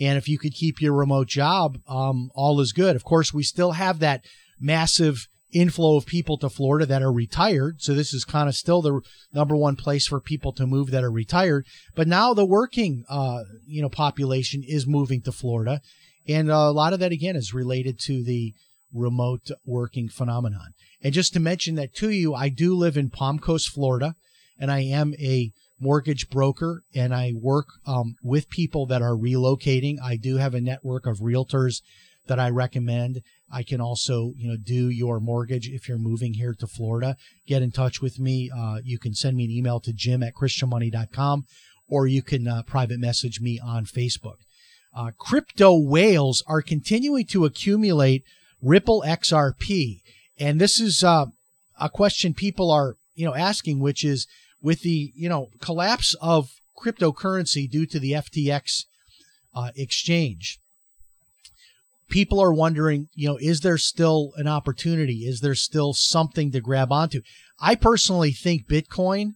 And 0.00 0.16
if 0.16 0.26
you 0.26 0.38
could 0.38 0.54
keep 0.54 0.80
your 0.80 0.94
remote 0.94 1.28
job, 1.28 1.78
um, 1.86 2.30
all 2.34 2.60
is 2.60 2.72
good. 2.72 2.96
Of 2.96 3.04
course, 3.04 3.32
we 3.32 3.42
still 3.42 3.72
have 3.72 3.98
that 3.98 4.24
massive 4.58 5.28
inflow 5.60 5.96
of 5.96 6.06
people 6.06 6.38
to 6.38 6.48
Florida 6.48 6.86
that 6.86 7.02
are 7.02 7.12
retired. 7.12 7.80
So 7.80 7.94
this 7.94 8.12
is 8.12 8.24
kind 8.24 8.48
of 8.48 8.54
still 8.54 8.82
the 8.82 9.00
number 9.32 9.56
one 9.56 9.76
place 9.76 10.06
for 10.06 10.20
people 10.20 10.52
to 10.54 10.66
move 10.66 10.90
that 10.90 11.04
are 11.04 11.10
retired. 11.10 11.66
But 11.94 12.08
now 12.08 12.34
the 12.34 12.44
working, 12.44 13.04
uh, 13.08 13.44
you 13.66 13.82
know, 13.82 13.88
population 13.88 14.62
is 14.66 14.86
moving 14.86 15.22
to 15.22 15.32
Florida. 15.32 15.80
And 16.28 16.50
a 16.50 16.70
lot 16.70 16.92
of 16.92 17.00
that 17.00 17.12
again 17.12 17.36
is 17.36 17.54
related 17.54 17.98
to 18.00 18.24
the 18.24 18.54
remote 18.92 19.50
working 19.64 20.08
phenomenon. 20.08 20.74
And 21.02 21.14
just 21.14 21.32
to 21.34 21.40
mention 21.40 21.74
that 21.76 21.94
to 21.96 22.10
you, 22.10 22.34
I 22.34 22.48
do 22.48 22.74
live 22.74 22.96
in 22.96 23.10
Palm 23.10 23.38
Coast, 23.38 23.68
Florida, 23.68 24.14
and 24.58 24.70
I 24.70 24.80
am 24.80 25.14
a 25.18 25.52
mortgage 25.78 26.30
broker 26.30 26.82
and 26.94 27.14
I 27.14 27.32
work 27.34 27.66
um, 27.86 28.14
with 28.22 28.48
people 28.48 28.86
that 28.86 29.02
are 29.02 29.14
relocating. 29.14 29.96
I 30.02 30.16
do 30.16 30.36
have 30.36 30.54
a 30.54 30.60
network 30.60 31.06
of 31.06 31.18
realtors 31.18 31.82
that 32.26 32.40
I 32.40 32.50
recommend. 32.50 33.20
I 33.50 33.62
can 33.62 33.80
also, 33.80 34.32
you 34.36 34.48
know, 34.48 34.56
do 34.56 34.88
your 34.90 35.20
mortgage 35.20 35.68
if 35.68 35.88
you're 35.88 35.98
moving 35.98 36.34
here 36.34 36.54
to 36.54 36.66
Florida. 36.66 37.16
Get 37.46 37.62
in 37.62 37.70
touch 37.70 38.02
with 38.02 38.18
me. 38.18 38.50
Uh, 38.50 38.78
you 38.84 38.98
can 38.98 39.14
send 39.14 39.36
me 39.36 39.44
an 39.44 39.50
email 39.50 39.80
to 39.80 39.92
jim 39.92 40.22
at 40.22 40.34
christianmoney.com 40.34 41.44
or 41.88 42.06
you 42.06 42.22
can 42.22 42.48
uh, 42.48 42.62
private 42.62 42.98
message 42.98 43.40
me 43.40 43.60
on 43.64 43.84
Facebook. 43.84 44.38
Uh, 44.94 45.10
crypto 45.16 45.78
whales 45.78 46.42
are 46.46 46.62
continuing 46.62 47.24
to 47.26 47.44
accumulate 47.44 48.24
Ripple 48.62 49.04
XRP. 49.06 50.00
And 50.38 50.60
this 50.60 50.80
is 50.80 51.04
uh, 51.04 51.26
a 51.80 51.88
question 51.88 52.34
people 52.34 52.70
are, 52.70 52.96
you 53.14 53.24
know, 53.24 53.34
asking, 53.34 53.78
which 53.78 54.04
is 54.04 54.26
with 54.60 54.80
the, 54.80 55.12
you 55.14 55.28
know, 55.28 55.48
collapse 55.60 56.14
of 56.20 56.50
cryptocurrency 56.76 57.70
due 57.70 57.86
to 57.86 58.00
the 58.00 58.12
FTX 58.12 58.84
uh, 59.54 59.70
exchange 59.76 60.58
people 62.08 62.40
are 62.40 62.52
wondering, 62.52 63.08
you 63.14 63.28
know, 63.28 63.38
is 63.40 63.60
there 63.60 63.78
still 63.78 64.32
an 64.36 64.46
opportunity? 64.46 65.24
Is 65.26 65.40
there 65.40 65.54
still 65.54 65.92
something 65.92 66.52
to 66.52 66.60
grab 66.60 66.92
onto? 66.92 67.22
I 67.60 67.74
personally 67.74 68.32
think 68.32 68.68
Bitcoin 68.68 69.32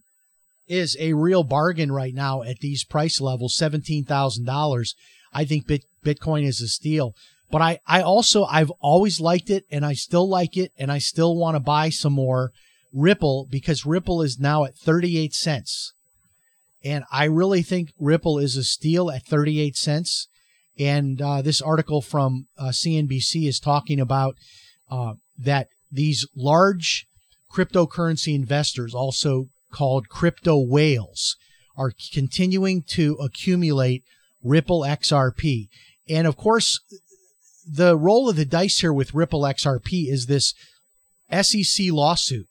is 0.67 0.95
a 0.99 1.13
real 1.13 1.43
bargain 1.43 1.91
right 1.91 2.13
now 2.13 2.43
at 2.43 2.59
these 2.59 2.85
price 2.85 3.19
levels, 3.19 3.57
$17,000. 3.57 4.95
I 5.33 5.45
think 5.45 5.67
Bit- 5.67 5.85
Bitcoin 6.05 6.45
is 6.45 6.61
a 6.61 6.67
steal. 6.67 7.13
But 7.49 7.61
I, 7.61 7.79
I 7.85 8.01
also, 8.01 8.45
I've 8.45 8.71
always 8.79 9.19
liked 9.19 9.49
it 9.49 9.65
and 9.69 9.85
I 9.85 9.93
still 9.93 10.27
like 10.27 10.55
it 10.55 10.71
and 10.77 10.89
I 10.91 10.99
still 10.99 11.35
want 11.35 11.55
to 11.55 11.59
buy 11.59 11.89
some 11.89 12.13
more 12.13 12.51
Ripple 12.93 13.47
because 13.49 13.85
Ripple 13.85 14.21
is 14.21 14.39
now 14.39 14.63
at 14.63 14.77
38 14.77 15.33
cents. 15.33 15.93
And 16.83 17.03
I 17.11 17.25
really 17.25 17.61
think 17.61 17.91
Ripple 17.99 18.39
is 18.39 18.55
a 18.55 18.63
steal 18.63 19.11
at 19.11 19.25
38 19.25 19.75
cents. 19.75 20.27
And 20.79 21.21
uh, 21.21 21.41
this 21.41 21.61
article 21.61 22.01
from 22.01 22.47
uh, 22.57 22.69
CNBC 22.69 23.47
is 23.47 23.59
talking 23.59 23.99
about 23.99 24.35
uh, 24.89 25.13
that 25.37 25.67
these 25.91 26.27
large 26.35 27.05
cryptocurrency 27.53 28.33
investors, 28.33 28.93
also 28.93 29.47
called 29.71 30.09
crypto 30.09 30.57
whales, 30.57 31.35
are 31.77 31.91
continuing 32.13 32.83
to 32.83 33.15
accumulate 33.15 34.03
Ripple 34.43 34.81
XRP. 34.81 35.67
And 36.09 36.27
of 36.27 36.37
course, 36.37 36.79
the 37.67 37.97
roll 37.97 38.29
of 38.29 38.35
the 38.35 38.45
dice 38.45 38.79
here 38.79 38.93
with 38.93 39.13
Ripple 39.13 39.41
XRP 39.41 40.11
is 40.11 40.25
this 40.25 40.53
SEC 41.31 41.87
lawsuit. 41.91 42.47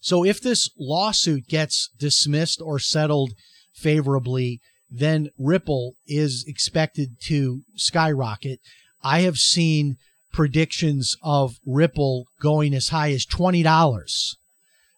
So 0.00 0.24
if 0.24 0.40
this 0.40 0.70
lawsuit 0.78 1.46
gets 1.46 1.90
dismissed 1.96 2.60
or 2.60 2.78
settled 2.78 3.32
favorably, 3.72 4.60
then 4.92 5.30
Ripple 5.38 5.94
is 6.06 6.44
expected 6.46 7.16
to 7.22 7.62
skyrocket. 7.74 8.60
I 9.02 9.20
have 9.20 9.38
seen 9.38 9.96
predictions 10.32 11.16
of 11.22 11.56
Ripple 11.66 12.26
going 12.40 12.74
as 12.74 12.88
high 12.88 13.12
as 13.12 13.24
$20. 13.24 14.36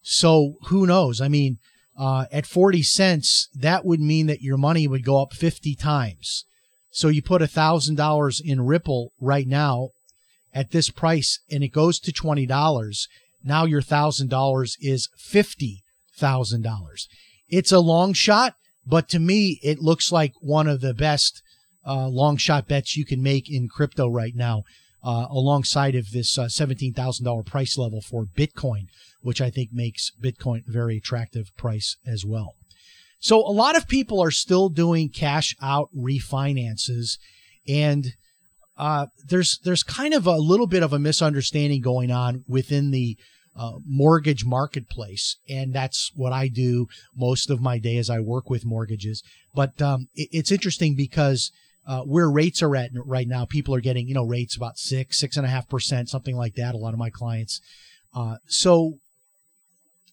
So 0.02 0.54
who 0.66 0.86
knows? 0.86 1.20
I 1.20 1.28
mean, 1.28 1.58
uh, 1.96 2.26
at 2.32 2.44
40 2.44 2.82
cents, 2.82 3.48
that 3.54 3.84
would 3.84 4.00
mean 4.00 4.26
that 4.26 4.42
your 4.42 4.56
money 4.56 4.88
would 4.88 5.04
go 5.04 5.22
up 5.22 5.32
50 5.32 5.76
times. 5.76 6.44
So 6.90 7.08
you 7.08 7.22
put 7.22 7.40
$1,000 7.40 8.40
in 8.44 8.60
Ripple 8.62 9.12
right 9.20 9.46
now 9.46 9.90
at 10.52 10.72
this 10.72 10.90
price 10.90 11.38
and 11.50 11.62
it 11.62 11.68
goes 11.68 12.00
to 12.00 12.12
$20. 12.12 13.08
Now 13.44 13.64
your 13.64 13.82
$1,000 13.82 14.76
is 14.80 15.08
$50,000. 15.18 17.08
It's 17.48 17.72
a 17.72 17.78
long 17.78 18.12
shot. 18.12 18.54
But 18.86 19.08
to 19.10 19.18
me, 19.18 19.58
it 19.62 19.78
looks 19.78 20.12
like 20.12 20.32
one 20.40 20.66
of 20.66 20.80
the 20.80 20.94
best 20.94 21.42
uh, 21.86 22.08
long 22.08 22.36
shot 22.36 22.68
bets 22.68 22.96
you 22.96 23.04
can 23.04 23.22
make 23.22 23.50
in 23.50 23.68
crypto 23.68 24.08
right 24.08 24.34
now, 24.34 24.62
uh, 25.02 25.26
alongside 25.30 25.94
of 25.94 26.10
this 26.12 26.38
uh, 26.38 26.44
$17,000 26.44 27.46
price 27.46 27.76
level 27.76 28.00
for 28.00 28.24
Bitcoin, 28.24 28.86
which 29.20 29.40
I 29.40 29.50
think 29.50 29.70
makes 29.72 30.10
Bitcoin 30.22 30.66
a 30.66 30.72
very 30.72 30.96
attractive 30.96 31.54
price 31.56 31.96
as 32.06 32.24
well. 32.24 32.54
So 33.18 33.38
a 33.38 33.52
lot 33.52 33.76
of 33.76 33.88
people 33.88 34.22
are 34.22 34.30
still 34.30 34.68
doing 34.68 35.08
cash 35.08 35.56
out 35.62 35.88
refinances 35.96 37.18
and 37.66 38.12
uh, 38.76 39.06
there's 39.28 39.58
there's 39.64 39.82
kind 39.82 40.14
of 40.14 40.26
a 40.26 40.36
little 40.36 40.66
bit 40.66 40.82
of 40.82 40.92
a 40.92 40.98
misunderstanding 40.98 41.80
going 41.80 42.10
on 42.10 42.44
within 42.48 42.90
the 42.90 43.16
uh, 43.56 43.78
mortgage 43.86 44.44
marketplace, 44.44 45.36
and 45.48 45.72
that's 45.72 46.10
what 46.14 46.32
I 46.32 46.48
do 46.48 46.88
most 47.16 47.50
of 47.50 47.60
my 47.60 47.78
day 47.78 47.96
as 47.96 48.10
I 48.10 48.20
work 48.20 48.50
with 48.50 48.64
mortgages. 48.64 49.22
But 49.54 49.80
um, 49.80 50.08
it, 50.14 50.28
it's 50.32 50.52
interesting 50.52 50.96
because 50.96 51.52
uh, 51.86 52.02
where 52.02 52.30
rates 52.30 52.62
are 52.62 52.74
at 52.74 52.90
right 52.94 53.28
now, 53.28 53.44
people 53.44 53.74
are 53.74 53.80
getting 53.80 54.08
you 54.08 54.14
know 54.14 54.24
rates 54.24 54.56
about 54.56 54.78
six, 54.78 55.18
six 55.18 55.36
and 55.36 55.46
a 55.46 55.50
half 55.50 55.68
percent, 55.68 56.08
something 56.08 56.36
like 56.36 56.54
that. 56.54 56.74
A 56.74 56.78
lot 56.78 56.94
of 56.94 56.98
my 56.98 57.10
clients. 57.10 57.60
Uh, 58.14 58.36
so 58.46 58.94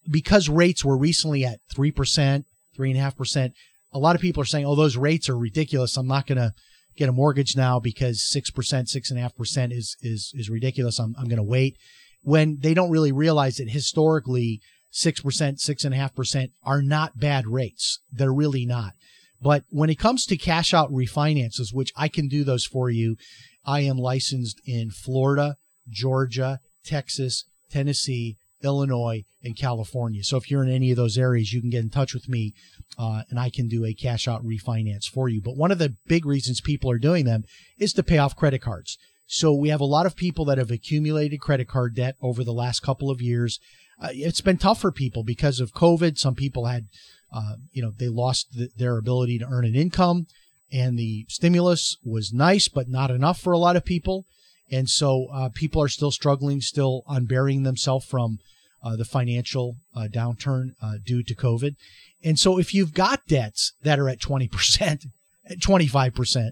because 0.09 0.49
rates 0.49 0.83
were 0.83 0.97
recently 0.97 1.45
at 1.45 1.59
three 1.73 1.91
percent, 1.91 2.45
three 2.75 2.91
and 2.91 2.99
a 2.99 3.01
half 3.01 3.17
percent, 3.17 3.53
a 3.91 3.99
lot 3.99 4.15
of 4.15 4.21
people 4.21 4.41
are 4.41 4.45
saying, 4.45 4.65
"Oh, 4.65 4.75
those 4.75 4.97
rates 4.97 5.29
are 5.29 5.37
ridiculous. 5.37 5.97
I'm 5.97 6.07
not 6.07 6.27
going 6.27 6.39
to." 6.39 6.53
get 6.97 7.07
a 7.07 7.13
mortgage 7.13 7.55
now 7.55 7.79
because 7.79 8.21
six 8.21 8.51
percent, 8.51 8.89
six 8.89 9.09
and 9.09 9.17
a 9.17 9.21
half 9.21 9.33
percent 9.35 9.71
is 9.71 9.95
is 10.01 10.33
is 10.35 10.49
ridiculous. 10.49 10.99
I'm 10.99 11.15
I'm 11.17 11.29
going 11.29 11.37
to 11.37 11.43
wait 11.43 11.77
when 12.21 12.59
they 12.59 12.73
don't 12.73 12.91
really 12.91 13.11
realize 13.11 13.57
that 13.57 13.69
historically 13.69 14.61
6%, 14.93 15.21
6.5% 15.23 16.51
are 16.63 16.81
not 16.81 17.19
bad 17.19 17.47
rates. 17.47 17.99
They're 18.11 18.33
really 18.33 18.65
not. 18.65 18.93
But 19.41 19.63
when 19.69 19.89
it 19.89 19.97
comes 19.97 20.25
to 20.25 20.37
cash 20.37 20.73
out 20.73 20.91
refinances, 20.91 21.73
which 21.73 21.91
I 21.95 22.07
can 22.07 22.27
do 22.27 22.43
those 22.43 22.65
for 22.65 22.89
you, 22.89 23.17
I 23.65 23.81
am 23.81 23.97
licensed 23.97 24.61
in 24.65 24.91
Florida, 24.91 25.55
Georgia, 25.89 26.59
Texas, 26.85 27.45
Tennessee, 27.71 28.37
Illinois, 28.63 29.23
and 29.43 29.57
California. 29.57 30.23
So 30.23 30.37
if 30.37 30.51
you're 30.51 30.63
in 30.63 30.69
any 30.69 30.91
of 30.91 30.97
those 30.97 31.17
areas, 31.17 31.51
you 31.51 31.61
can 31.61 31.71
get 31.71 31.83
in 31.83 31.89
touch 31.89 32.13
with 32.13 32.29
me 32.29 32.53
uh, 32.97 33.23
and 33.29 33.39
I 33.39 33.49
can 33.49 33.67
do 33.67 33.85
a 33.85 33.93
cash 33.93 34.27
out 34.27 34.45
refinance 34.45 35.05
for 35.05 35.29
you. 35.29 35.41
But 35.41 35.57
one 35.57 35.71
of 35.71 35.79
the 35.79 35.95
big 36.05 36.25
reasons 36.25 36.61
people 36.61 36.91
are 36.91 36.99
doing 36.99 37.25
them 37.25 37.43
is 37.79 37.93
to 37.93 38.03
pay 38.03 38.19
off 38.19 38.35
credit 38.35 38.61
cards. 38.61 38.97
So 39.33 39.53
we 39.53 39.69
have 39.69 39.79
a 39.79 39.85
lot 39.85 40.05
of 40.05 40.17
people 40.17 40.43
that 40.45 40.57
have 40.57 40.71
accumulated 40.71 41.39
credit 41.39 41.69
card 41.69 41.95
debt 41.95 42.17
over 42.21 42.43
the 42.43 42.51
last 42.51 42.81
couple 42.81 43.09
of 43.09 43.21
years. 43.21 43.61
Uh, 43.97 44.09
it's 44.11 44.41
been 44.41 44.57
tough 44.57 44.81
for 44.81 44.91
people 44.91 45.23
because 45.23 45.61
of 45.61 45.73
COVID. 45.73 46.17
Some 46.17 46.35
people 46.35 46.65
had, 46.65 46.87
uh, 47.33 47.55
you 47.71 47.81
know, 47.81 47.93
they 47.97 48.09
lost 48.09 48.47
the, 48.51 48.67
their 48.75 48.97
ability 48.97 49.39
to 49.39 49.47
earn 49.49 49.63
an 49.63 49.73
income, 49.73 50.27
and 50.69 50.99
the 50.99 51.25
stimulus 51.29 51.95
was 52.03 52.33
nice, 52.33 52.67
but 52.67 52.89
not 52.89 53.09
enough 53.09 53.39
for 53.39 53.53
a 53.53 53.57
lot 53.57 53.77
of 53.77 53.85
people. 53.85 54.25
And 54.69 54.89
so 54.89 55.27
uh, 55.31 55.47
people 55.53 55.81
are 55.81 55.87
still 55.87 56.11
struggling, 56.11 56.59
still 56.59 57.03
unburying 57.07 57.63
themselves 57.63 58.05
from 58.05 58.39
uh, 58.83 58.97
the 58.97 59.05
financial 59.05 59.77
uh, 59.95 60.09
downturn 60.11 60.71
uh, 60.83 60.95
due 61.05 61.23
to 61.23 61.33
COVID. 61.33 61.77
And 62.21 62.37
so 62.37 62.59
if 62.59 62.73
you've 62.73 62.93
got 62.93 63.27
debts 63.27 63.75
that 63.81 63.97
are 63.97 64.09
at 64.09 64.19
20%, 64.19 65.05
at 65.49 65.59
25%, 65.59 66.49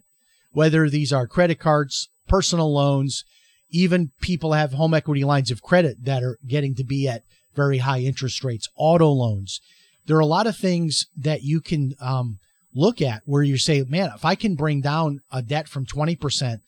whether 0.52 0.90
these 0.90 1.12
are 1.12 1.28
credit 1.28 1.60
cards, 1.60 2.08
personal 2.30 2.74
loans, 2.74 3.26
even 3.70 4.12
people 4.22 4.54
have 4.54 4.74
home 4.74 4.94
equity 4.94 5.24
lines 5.24 5.52
of 5.52 5.62
credit 5.62 6.04
that 6.06 6.24
are 6.24 6.38
getting 6.48 6.76
to 6.76 6.84
be 6.84 7.08
at 7.08 7.24
very 7.56 7.80
high 7.80 8.00
interest 8.00 8.44
rates, 8.44 8.70
auto 8.76 9.10
loans. 9.10 9.60
There 10.06 10.16
are 10.18 10.22
a 10.22 10.26
lot 10.26 10.48
of 10.48 10.56
things 10.56 11.08
that 11.18 11.44
you 11.44 11.60
can 11.62 11.94
um, 12.00 12.40
look 12.74 13.02
at 13.02 13.22
where 13.26 13.44
you 13.44 13.58
say, 13.58 13.84
man, 13.88 14.12
if 14.16 14.24
I 14.26 14.36
can 14.36 14.56
bring 14.56 14.82
down 14.82 15.20
a 15.32 15.42
debt 15.42 15.68
from 15.68 15.86
20% 15.86 16.62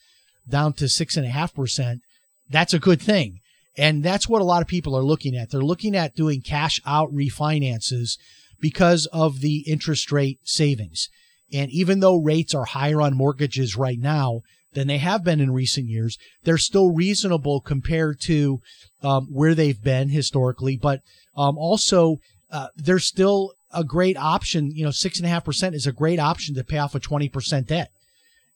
down 0.47 0.73
to 0.73 0.85
6.5%, 0.85 2.01
that's 2.49 2.73
a 2.73 2.79
good 2.79 3.01
thing. 3.01 3.39
And 3.77 4.03
that's 4.03 4.27
what 4.27 4.41
a 4.41 4.45
lot 4.45 4.61
of 4.61 4.67
people 4.67 4.97
are 4.97 5.03
looking 5.03 5.35
at. 5.35 5.49
They're 5.49 5.61
looking 5.61 5.95
at 5.95 6.15
doing 6.15 6.41
cash 6.41 6.81
out 6.85 7.13
refinances 7.13 8.17
because 8.59 9.07
of 9.07 9.39
the 9.39 9.59
interest 9.67 10.11
rate 10.11 10.39
savings. 10.43 11.09
And 11.53 11.71
even 11.71 11.99
though 11.99 12.17
rates 12.17 12.53
are 12.53 12.65
higher 12.65 13.01
on 13.01 13.15
mortgages 13.15 13.75
right 13.75 13.99
now 13.99 14.41
than 14.73 14.87
they 14.87 14.97
have 14.97 15.23
been 15.23 15.39
in 15.39 15.51
recent 15.51 15.87
years, 15.87 16.17
they're 16.43 16.57
still 16.57 16.91
reasonable 16.91 17.61
compared 17.61 18.19
to 18.21 18.61
um, 19.03 19.27
where 19.31 19.55
they've 19.55 19.81
been 19.81 20.09
historically. 20.09 20.77
But 20.77 21.01
um, 21.35 21.57
also, 21.57 22.17
uh, 22.51 22.67
there's 22.75 23.05
still 23.05 23.53
a 23.73 23.83
great 23.83 24.17
option. 24.17 24.71
You 24.71 24.85
know, 24.85 24.91
six 24.91 25.17
and 25.17 25.25
a 25.25 25.29
half 25.29 25.45
percent 25.45 25.75
is 25.75 25.87
a 25.87 25.91
great 25.91 26.19
option 26.19 26.55
to 26.55 26.63
pay 26.63 26.77
off 26.77 26.95
a 26.95 26.99
20% 26.99 27.67
debt. 27.67 27.91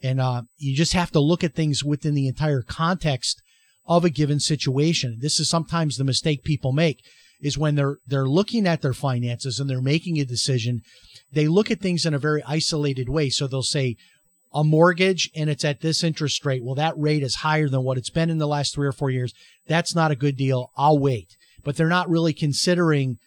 And 0.03 0.19
uh, 0.19 0.43
you 0.57 0.75
just 0.75 0.93
have 0.93 1.11
to 1.11 1.19
look 1.19 1.43
at 1.43 1.55
things 1.55 1.83
within 1.83 2.13
the 2.13 2.27
entire 2.27 2.61
context 2.61 3.41
of 3.87 4.03
a 4.03 4.09
given 4.09 4.39
situation. 4.39 5.17
This 5.19 5.39
is 5.39 5.49
sometimes 5.49 5.97
the 5.97 6.03
mistake 6.03 6.43
people 6.43 6.71
make 6.71 7.01
is 7.41 7.57
when 7.57 7.75
they're 7.75 7.97
they're 8.07 8.27
looking 8.27 8.65
at 8.67 8.81
their 8.81 8.93
finances 8.93 9.59
and 9.59 9.69
they're 9.69 9.81
making 9.81 10.19
a 10.19 10.25
decision, 10.25 10.81
they 11.31 11.47
look 11.47 11.69
at 11.69 11.79
things 11.79 12.05
in 12.05 12.13
a 12.13 12.19
very 12.19 12.41
isolated 12.43 13.09
way. 13.09 13.29
So 13.29 13.47
they'll 13.47 13.61
say 13.61 13.95
a 14.55 14.63
mortgage 14.63 15.29
and 15.35 15.49
it's 15.49 15.65
at 15.65 15.81
this 15.81 16.03
interest 16.03 16.45
rate. 16.45 16.63
Well, 16.63 16.75
that 16.75 16.97
rate 16.97 17.21
is 17.21 17.35
higher 17.35 17.67
than 17.67 17.83
what 17.83 17.97
it's 17.97 18.09
been 18.09 18.29
in 18.29 18.37
the 18.37 18.47
last 18.47 18.73
3 18.73 18.87
or 18.87 18.93
4 18.93 19.11
years. 19.11 19.33
That's 19.67 19.93
not 19.93 20.11
a 20.11 20.15
good 20.15 20.37
deal. 20.37 20.71
I'll 20.77 20.97
wait. 20.97 21.35
But 21.63 21.75
they're 21.75 21.87
not 21.87 22.09
really 22.09 22.33
considering 22.33 23.17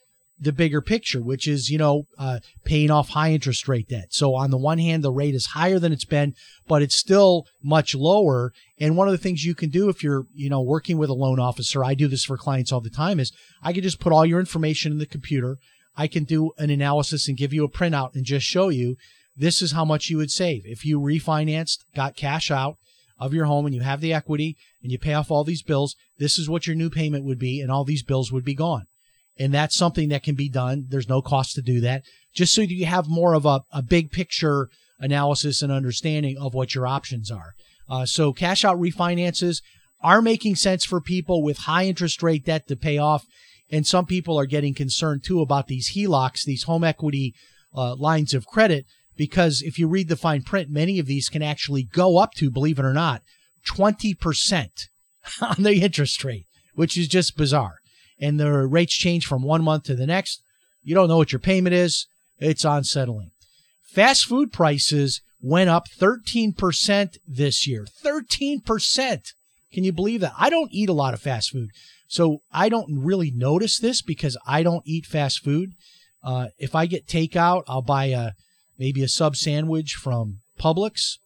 the 0.41 0.53
bigger 0.53 0.81
picture, 0.81 1.21
which 1.21 1.47
is, 1.47 1.69
you 1.69 1.77
know, 1.77 2.05
uh, 2.17 2.39
paying 2.65 2.91
off 2.91 3.11
high 3.11 3.33
interest 3.33 3.69
rate 3.69 3.89
debt. 3.89 4.07
So 4.11 4.35
on 4.35 4.51
the 4.51 4.57
one 4.57 4.79
hand, 4.79 5.03
the 5.03 5.13
rate 5.13 5.35
is 5.35 5.47
higher 5.47 5.79
than 5.79 5.93
it's 5.93 6.05
been, 6.05 6.35
but 6.67 6.81
it's 6.81 6.95
still 6.95 7.45
much 7.63 7.95
lower. 7.95 8.53
And 8.81 8.97
one 8.97 9.09
of 9.09 9.13
the 9.13 9.19
things 9.19 9.45
you 9.45 9.55
can 9.55 9.69
do 9.69 9.89
if 9.89 10.03
you're, 10.03 10.25
you 10.33 10.49
know, 10.49 10.63
working 10.63 10.97
with 10.97 11.11
a 11.11 11.15
loan 11.15 11.41
officer, 11.41 11.85
I 11.85 11.95
do 11.95 12.09
this 12.09 12.25
for 12.25 12.37
clients 12.37 12.73
all 12.73 12.81
the 12.81 12.89
time, 12.89 13.21
is 13.21 13.33
I 13.63 13.73
can 13.73 13.83
just 13.83 14.01
put 14.01 14.13
all 14.13 14.25
your 14.25 14.41
information 14.41 14.93
in 14.93 14.99
the 14.99 15.07
computer. 15.07 15.59
I 15.97 16.07
can 16.07 16.25
do 16.25 16.53
an 16.57 16.71
analysis 16.71 17.29
and 17.29 17.37
give 17.37 17.53
you 17.53 17.65
a 17.65 17.71
printout 17.71 18.15
and 18.15 18.25
just 18.25 18.47
show 18.47 18.69
you 18.69 18.97
this 19.39 19.63
is 19.63 19.73
how 19.73 19.85
much 19.85 20.11
you 20.11 20.17
would 20.19 20.31
save. 20.31 20.63
If 20.65 20.85
you 20.85 21.01
refinanced, 21.01 21.79
got 21.95 22.17
cash 22.17 22.51
out 22.51 22.77
of 23.19 23.33
your 23.33 23.47
home 23.47 23.67
and 23.67 23.75
you 23.75 23.81
have 23.81 24.01
the 24.01 24.13
equity 24.13 24.57
and 24.83 24.93
you 24.93 24.99
pay 24.99 25.15
off 25.15 25.31
all 25.31 25.45
these 25.45 25.63
bills, 25.63 25.97
this 26.19 26.39
is 26.39 26.49
what 26.49 26.67
your 26.67 26.77
new 26.77 26.91
payment 26.91 27.25
would 27.25 27.39
be 27.39 27.61
and 27.61 27.71
all 27.71 27.85
these 27.85 28.03
bills 28.03 28.31
would 28.31 28.45
be 28.45 28.55
gone 28.55 28.87
and 29.39 29.55
that's 29.55 29.77
something 29.77 30.09
that 30.09 30.23
can 30.23 30.35
be 30.35 30.49
done. 30.49 30.87
There's 30.89 31.09
no 31.09 31.23
cost 31.23 31.55
to 31.55 31.63
do 31.63 31.81
that, 31.81 32.03
just 32.35 32.55
so 32.55 32.63
you 32.63 32.87
have 32.87 33.09
more 33.09 33.35
of 33.35 33.47
a, 33.47 33.63
a 33.73 33.83
big 33.83 34.11
picture 34.11 34.69
analysis 34.99 35.63
and 35.63 35.71
understanding 35.71 36.37
of 36.39 36.55
what 36.55 36.75
your 36.75 36.87
options 36.87 37.31
are. 37.31 37.55
Uh, 37.89 38.05
so 38.05 38.33
cash 38.33 38.65
out 38.65 38.79
refinances 38.79 39.63
are 40.01 40.21
making 40.21 40.57
sense 40.57 40.85
for 40.85 41.01
people 41.01 41.43
with 41.43 41.59
high 41.59 41.85
interest 41.85 42.23
rate 42.23 42.45
debt 42.45 42.67
to 42.69 42.77
pay 42.77 42.99
off. 42.99 43.25
And 43.71 43.87
some 43.87 44.07
people 44.07 44.39
are 44.39 44.47
getting 44.47 44.75
concerned 44.75 45.23
too 45.25 45.41
about 45.41 45.67
these 45.67 45.93
HELOCs, 45.93 46.45
these 46.45 46.65
home 46.65 46.85
equity 46.85 47.35
uh, 47.75 47.95
lines 47.97 48.35
of 48.35 48.47
credit, 48.47 48.87
because 49.19 49.61
if 49.61 49.79
you 49.79 49.87
read 49.87 50.09
the 50.09 50.17
fine 50.17 50.43
print, 50.43 50.71
many 50.71 50.99
of 50.99 51.05
these 51.05 51.29
can 51.29 51.43
actually 51.43 51.83
go 51.83 52.17
up 52.17 52.33
to, 52.35 52.51
believe 52.51 52.79
it 52.79 52.85
or 52.87 52.95
not, 52.95 53.21
20% 53.67 54.69
on 55.43 55.63
the 55.63 55.83
interest 55.83 56.25
rate, 56.25 56.47
which 56.75 56.97
is 56.97 57.09
just 57.09 57.37
bizarre 57.37 57.77
and 58.21 58.39
the 58.39 58.51
rates 58.67 58.95
change 58.95 59.27
from 59.27 59.43
one 59.43 59.63
month 59.63 59.85
to 59.85 59.95
the 59.95 60.07
next. 60.07 60.43
You 60.83 60.95
don't 60.95 61.09
know 61.09 61.17
what 61.17 61.33
your 61.33 61.39
payment 61.39 61.75
is. 61.75 62.07
It's 62.39 62.65
unsettling. 62.65 63.31
Fast 63.83 64.27
food 64.27 64.53
prices 64.53 65.23
went 65.41 65.71
up 65.71 65.85
13% 65.89 67.17
this 67.27 67.67
year. 67.67 67.87
13%. 68.05 69.33
Can 69.73 69.85
you 69.85 69.93
believe 69.93 70.21
that? 70.21 70.33
I 70.39 70.51
don't 70.51 70.73
eat 70.73 70.89
a 70.89 70.95
lot 70.95 71.15
of 71.15 71.21
fast 71.21 71.51
food. 71.51 71.71
So 72.09 72.39
I 72.53 72.69
don't 72.69 73.05
really 73.05 73.31
notice 73.31 73.79
this 73.79 74.03
because 74.03 74.37
I 74.47 74.63
don't 74.63 74.83
eat 74.87 75.05
fast 75.05 75.45
food. 75.45 75.73
Uh, 76.23 76.49
if 76.59 76.75
I 76.75 76.87
get 76.87 77.07
takeout, 77.07 77.65
I'll 77.69 77.83
buy 77.83 78.07
a 78.07 78.33
maybe 78.79 79.03
a 79.03 79.09
sub 79.09 79.37
sandwich 79.37 79.95
from 79.95 80.41
Publix 80.59 81.19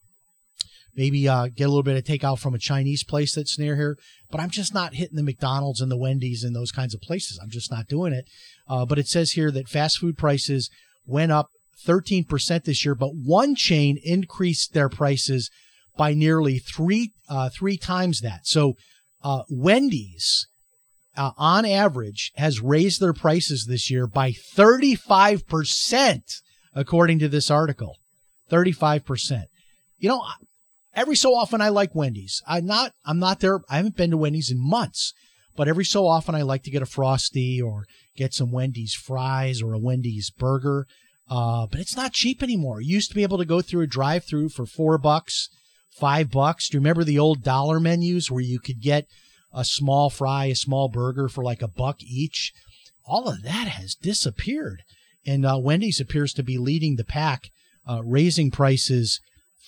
maybe 0.95 1.29
uh, 1.29 1.49
get 1.49 1.65
a 1.65 1.69
little 1.69 1.83
bit 1.83 1.97
of 1.97 2.05
takeout 2.05 2.39
from 2.39 2.55
a 2.55 2.59
Chinese 2.59 3.03
place 3.05 3.35
that's 3.35 3.59
near 3.59 3.77
here. 3.77 3.99
But 4.31 4.41
I'm 4.41 4.51
just 4.51 4.75
not 4.75 4.95
hitting 4.95 5.17
the 5.17 5.23
McDonald's 5.23 5.81
and 5.81 5.91
the 5.91 5.97
Wendy's 5.97 6.45
and 6.45 6.55
those 6.55 6.73
kinds 6.73 6.95
of 6.95 7.01
places. 7.01 7.41
I'm 7.43 7.51
just 7.51 7.71
not 7.71 7.89
doing 7.89 8.13
it. 8.13 8.27
Uh, 8.69 8.85
but 8.85 8.99
it 8.99 9.09
says 9.09 9.33
here 9.33 9.51
that 9.51 9.69
fast 9.69 9.99
food 9.99 10.19
prices 10.19 10.71
went 11.07 11.33
up 11.33 11.49
13% 11.87 12.65
this 12.65 12.85
year, 12.85 12.95
but 12.95 13.15
one 13.15 13.55
chain 13.55 13.99
increased 14.03 14.73
their 14.73 14.89
prices 14.89 15.51
by 15.97 16.15
nearly 16.15 16.59
three 16.59 17.13
uh, 17.29 17.51
three 17.51 17.77
times 17.77 18.21
that. 18.21 18.47
So 18.47 18.75
uh, 19.23 19.43
Wendy's, 19.51 20.47
uh, 21.17 21.33
on 21.37 21.65
average, 21.65 22.33
has 22.37 22.61
raised 22.61 23.01
their 23.01 23.13
prices 23.13 23.67
this 23.67 23.91
year 23.91 24.07
by 24.07 24.33
35%, 24.33 26.21
according 26.75 27.19
to 27.21 27.29
this 27.29 27.51
article. 27.51 27.97
35%. 28.51 29.45
You 29.99 30.09
know, 30.09 30.25
every 30.95 31.17
so 31.17 31.35
often 31.35 31.61
I 31.61 31.69
like 31.69 31.95
Wendy's. 31.95 32.43
I'm 32.47 32.67
not 32.67 32.93
I'm 33.05 33.19
not 33.19 33.41
there. 33.41 33.61
I 33.69 33.77
haven't 33.77 33.97
been 33.97 34.11
to 34.11 34.17
Wendy's 34.17 34.51
in 34.51 34.59
months, 34.59 35.15
but 35.57 35.69
every 35.69 35.85
so 35.85 36.07
often 36.07 36.35
I 36.35 36.43
like 36.43 36.63
to 36.65 36.71
get 36.71 36.83
a 36.83 36.87
frosty 36.87 37.61
or 37.61 37.85
get 38.17 38.35
some 38.35 38.51
Wendy's 38.51 38.95
fries 38.95 39.63
or 39.63 39.73
a 39.73 39.79
Wendy's 39.79 40.31
burger. 40.31 40.87
Uh, 41.29 41.67
but 41.71 41.81
it's 41.81 41.97
not 41.97 42.13
cheap 42.13 42.43
anymore. 42.43 42.81
You 42.81 42.95
used 42.95 43.09
to 43.11 43.15
be 43.15 43.23
able 43.23 43.39
to 43.39 43.45
go 43.45 43.63
through 43.63 43.83
a 43.83 43.87
drive-through 43.87 44.51
for 44.51 44.67
four 44.67 44.99
bucks, 44.99 45.49
five 45.91 46.31
bucks. 46.31 46.69
Do 46.69 46.77
you 46.77 46.81
remember 46.81 47.05
the 47.05 47.19
old 47.19 47.43
dollar 47.43 47.81
menus 47.81 48.31
where 48.31 48.43
you 48.43 48.59
could 48.59 48.83
get 48.83 49.07
a 49.53 49.65
small 49.65 50.11
fry, 50.11 50.47
a 50.47 50.55
small 50.55 50.89
burger 50.89 51.29
for 51.29 51.43
like 51.43 51.63
a 51.63 51.69
buck 51.69 52.03
each? 52.03 52.53
All 53.07 53.29
of 53.29 53.43
that 53.43 53.69
has 53.69 53.95
disappeared, 53.95 54.83
and 55.27 55.47
uh, 55.47 55.59
Wendy's 55.59 56.01
appears 56.01 56.33
to 56.35 56.43
be 56.43 56.59
leading 56.59 56.97
the 56.97 57.05
pack, 57.05 57.51
uh, 57.89 58.03
raising 58.05 58.51
prices 58.51 59.21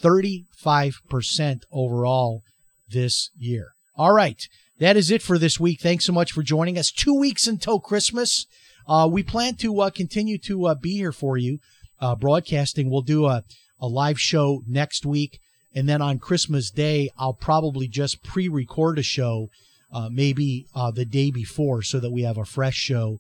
35% 0.03 1.63
overall 1.73 2.43
this 2.89 3.31
year. 3.37 3.75
All 3.97 4.13
right. 4.13 4.47
That 4.81 4.97
is 4.97 5.11
it 5.11 5.23
for 5.23 5.39
this 5.39 5.61
week. 5.61 5.81
Thanks 5.81 6.05
so 6.05 6.13
much 6.13 6.33
for 6.33 6.43
joining 6.43 6.77
us. 6.77 6.91
Two 6.91 7.15
weeks 7.15 7.47
until 7.47 7.79
Christmas. 7.79 8.47
Uh, 8.89 9.09
we 9.11 9.23
plan 9.23 9.55
to 9.57 9.81
uh, 9.81 9.91
continue 9.91 10.37
to 10.39 10.67
uh, 10.67 10.75
be 10.75 10.97
here 10.97 11.13
for 11.13 11.37
you, 11.37 11.59
uh, 12.01 12.15
broadcasting. 12.17 12.91
We'll 12.91 13.03
do 13.03 13.27
a, 13.27 13.45
a 13.81 13.87
live 13.87 14.21
show 14.21 14.63
next 14.67 15.07
week. 15.07 15.39
And 15.75 15.89
then 15.89 16.03
on 16.03 16.19
Christmas 16.19 16.71
Day, 16.71 17.11
I'll 17.17 17.35
probably 17.35 17.89
just 17.89 18.23
pre 18.23 18.49
record 18.49 18.99
a 18.99 19.03
show, 19.03 19.49
uh, 19.95 20.09
maybe 20.11 20.67
uh, 20.75 20.91
the 20.91 21.07
day 21.07 21.31
before, 21.31 21.81
so 21.81 21.99
that 22.01 22.11
we 22.13 22.23
have 22.23 22.37
a 22.37 22.45
fresh 22.45 22.75
show 22.75 23.19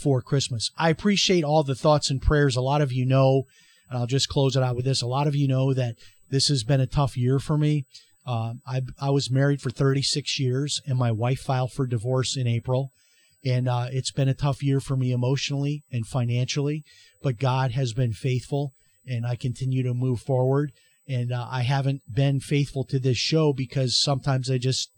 for 0.00 0.20
Christmas. 0.20 0.70
I 0.76 0.90
appreciate 0.90 1.42
all 1.42 1.64
the 1.64 1.74
thoughts 1.74 2.10
and 2.10 2.22
prayers. 2.22 2.54
A 2.54 2.60
lot 2.60 2.82
of 2.82 2.92
you 2.92 3.04
know 3.04 3.44
and 3.88 3.98
I'll 3.98 4.06
just 4.06 4.28
close 4.28 4.56
it 4.56 4.62
out 4.62 4.76
with 4.76 4.84
this. 4.84 5.02
A 5.02 5.06
lot 5.06 5.26
of 5.26 5.34
you 5.34 5.48
know 5.48 5.72
that 5.74 5.96
this 6.30 6.48
has 6.48 6.64
been 6.64 6.80
a 6.80 6.86
tough 6.86 7.16
year 7.16 7.38
for 7.38 7.56
me. 7.56 7.84
Uh, 8.26 8.54
I, 8.66 8.82
I 9.00 9.10
was 9.10 9.30
married 9.30 9.60
for 9.60 9.70
36 9.70 10.40
years, 10.40 10.80
and 10.86 10.98
my 10.98 11.12
wife 11.12 11.40
filed 11.40 11.72
for 11.72 11.86
divorce 11.86 12.36
in 12.36 12.46
April. 12.46 12.90
And 13.44 13.68
uh, 13.68 13.86
it's 13.92 14.10
been 14.10 14.28
a 14.28 14.34
tough 14.34 14.62
year 14.62 14.80
for 14.80 14.96
me 14.96 15.12
emotionally 15.12 15.84
and 15.92 16.04
financially, 16.04 16.82
but 17.22 17.38
God 17.38 17.70
has 17.72 17.92
been 17.92 18.12
faithful, 18.12 18.72
and 19.06 19.24
I 19.24 19.36
continue 19.36 19.84
to 19.84 19.94
move 19.94 20.20
forward. 20.20 20.72
And 21.08 21.32
uh, 21.32 21.46
I 21.48 21.62
haven't 21.62 22.02
been 22.12 22.40
faithful 22.40 22.82
to 22.86 22.98
this 22.98 23.18
show 23.18 23.52
because 23.52 23.96
sometimes 23.96 24.50
I 24.50 24.58
just 24.58 24.90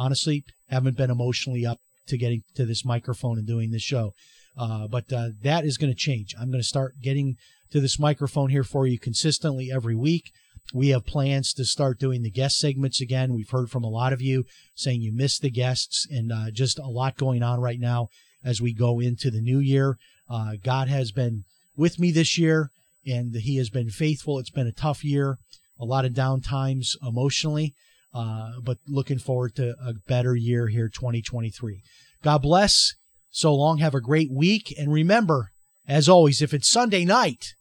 honestly 0.00 0.44
haven't 0.68 0.96
been 0.96 1.10
emotionally 1.10 1.66
up 1.66 1.78
to 2.08 2.16
getting 2.16 2.42
to 2.54 2.64
this 2.64 2.84
microphone 2.84 3.38
and 3.38 3.46
doing 3.46 3.70
this 3.70 3.82
show. 3.82 4.12
Uh, 4.56 4.88
but 4.88 5.12
uh, 5.12 5.28
that 5.42 5.64
is 5.64 5.76
going 5.76 5.92
to 5.92 5.98
change. 5.98 6.34
I'm 6.40 6.50
going 6.50 6.62
to 6.62 6.66
start 6.66 6.94
getting 7.02 7.36
to 7.70 7.80
this 7.80 7.98
microphone 7.98 8.48
here 8.48 8.64
for 8.64 8.86
you 8.86 8.98
consistently 8.98 9.70
every 9.72 9.94
week. 9.94 10.32
We 10.72 10.88
have 10.88 11.06
plans 11.06 11.52
to 11.54 11.64
start 11.64 11.98
doing 11.98 12.22
the 12.22 12.30
guest 12.30 12.58
segments 12.58 13.00
again. 13.00 13.34
We've 13.34 13.50
heard 13.50 13.70
from 13.70 13.84
a 13.84 13.88
lot 13.88 14.12
of 14.12 14.22
you 14.22 14.44
saying 14.74 15.02
you 15.02 15.12
missed 15.12 15.42
the 15.42 15.50
guests, 15.50 16.06
and 16.10 16.32
uh, 16.32 16.50
just 16.50 16.78
a 16.78 16.86
lot 16.86 17.16
going 17.16 17.42
on 17.42 17.60
right 17.60 17.80
now 17.80 18.08
as 18.44 18.60
we 18.60 18.72
go 18.72 19.00
into 19.00 19.30
the 19.30 19.40
new 19.40 19.58
year. 19.58 19.98
Uh, 20.28 20.52
God 20.62 20.88
has 20.88 21.12
been 21.12 21.44
with 21.76 21.98
me 21.98 22.10
this 22.10 22.38
year, 22.38 22.70
and 23.06 23.34
He 23.34 23.56
has 23.56 23.70
been 23.70 23.90
faithful. 23.90 24.38
It's 24.38 24.50
been 24.50 24.66
a 24.66 24.72
tough 24.72 25.04
year, 25.04 25.38
a 25.78 25.84
lot 25.84 26.04
of 26.04 26.14
down 26.14 26.40
times 26.40 26.96
emotionally, 27.06 27.74
uh, 28.12 28.60
but 28.62 28.78
looking 28.86 29.18
forward 29.18 29.54
to 29.56 29.74
a 29.84 29.94
better 30.06 30.34
year 30.34 30.68
here, 30.68 30.88
2023. 30.88 31.82
God 32.22 32.42
bless. 32.42 32.94
So 33.30 33.54
long. 33.54 33.78
Have 33.78 33.94
a 33.94 34.00
great 34.00 34.30
week. 34.32 34.74
And 34.78 34.92
remember, 34.92 35.52
as 35.86 36.08
always, 36.08 36.42
if 36.42 36.52
it's 36.52 36.68
Sunday 36.68 37.04
night, 37.04 37.54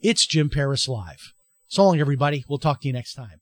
it's 0.00 0.26
Jim 0.26 0.50
Paris 0.50 0.86
Live. 0.86 1.32
So 1.66 1.84
long, 1.84 1.98
everybody. 1.98 2.44
We'll 2.48 2.58
talk 2.58 2.80
to 2.82 2.86
you 2.86 2.92
next 2.92 3.14
time. 3.14 3.40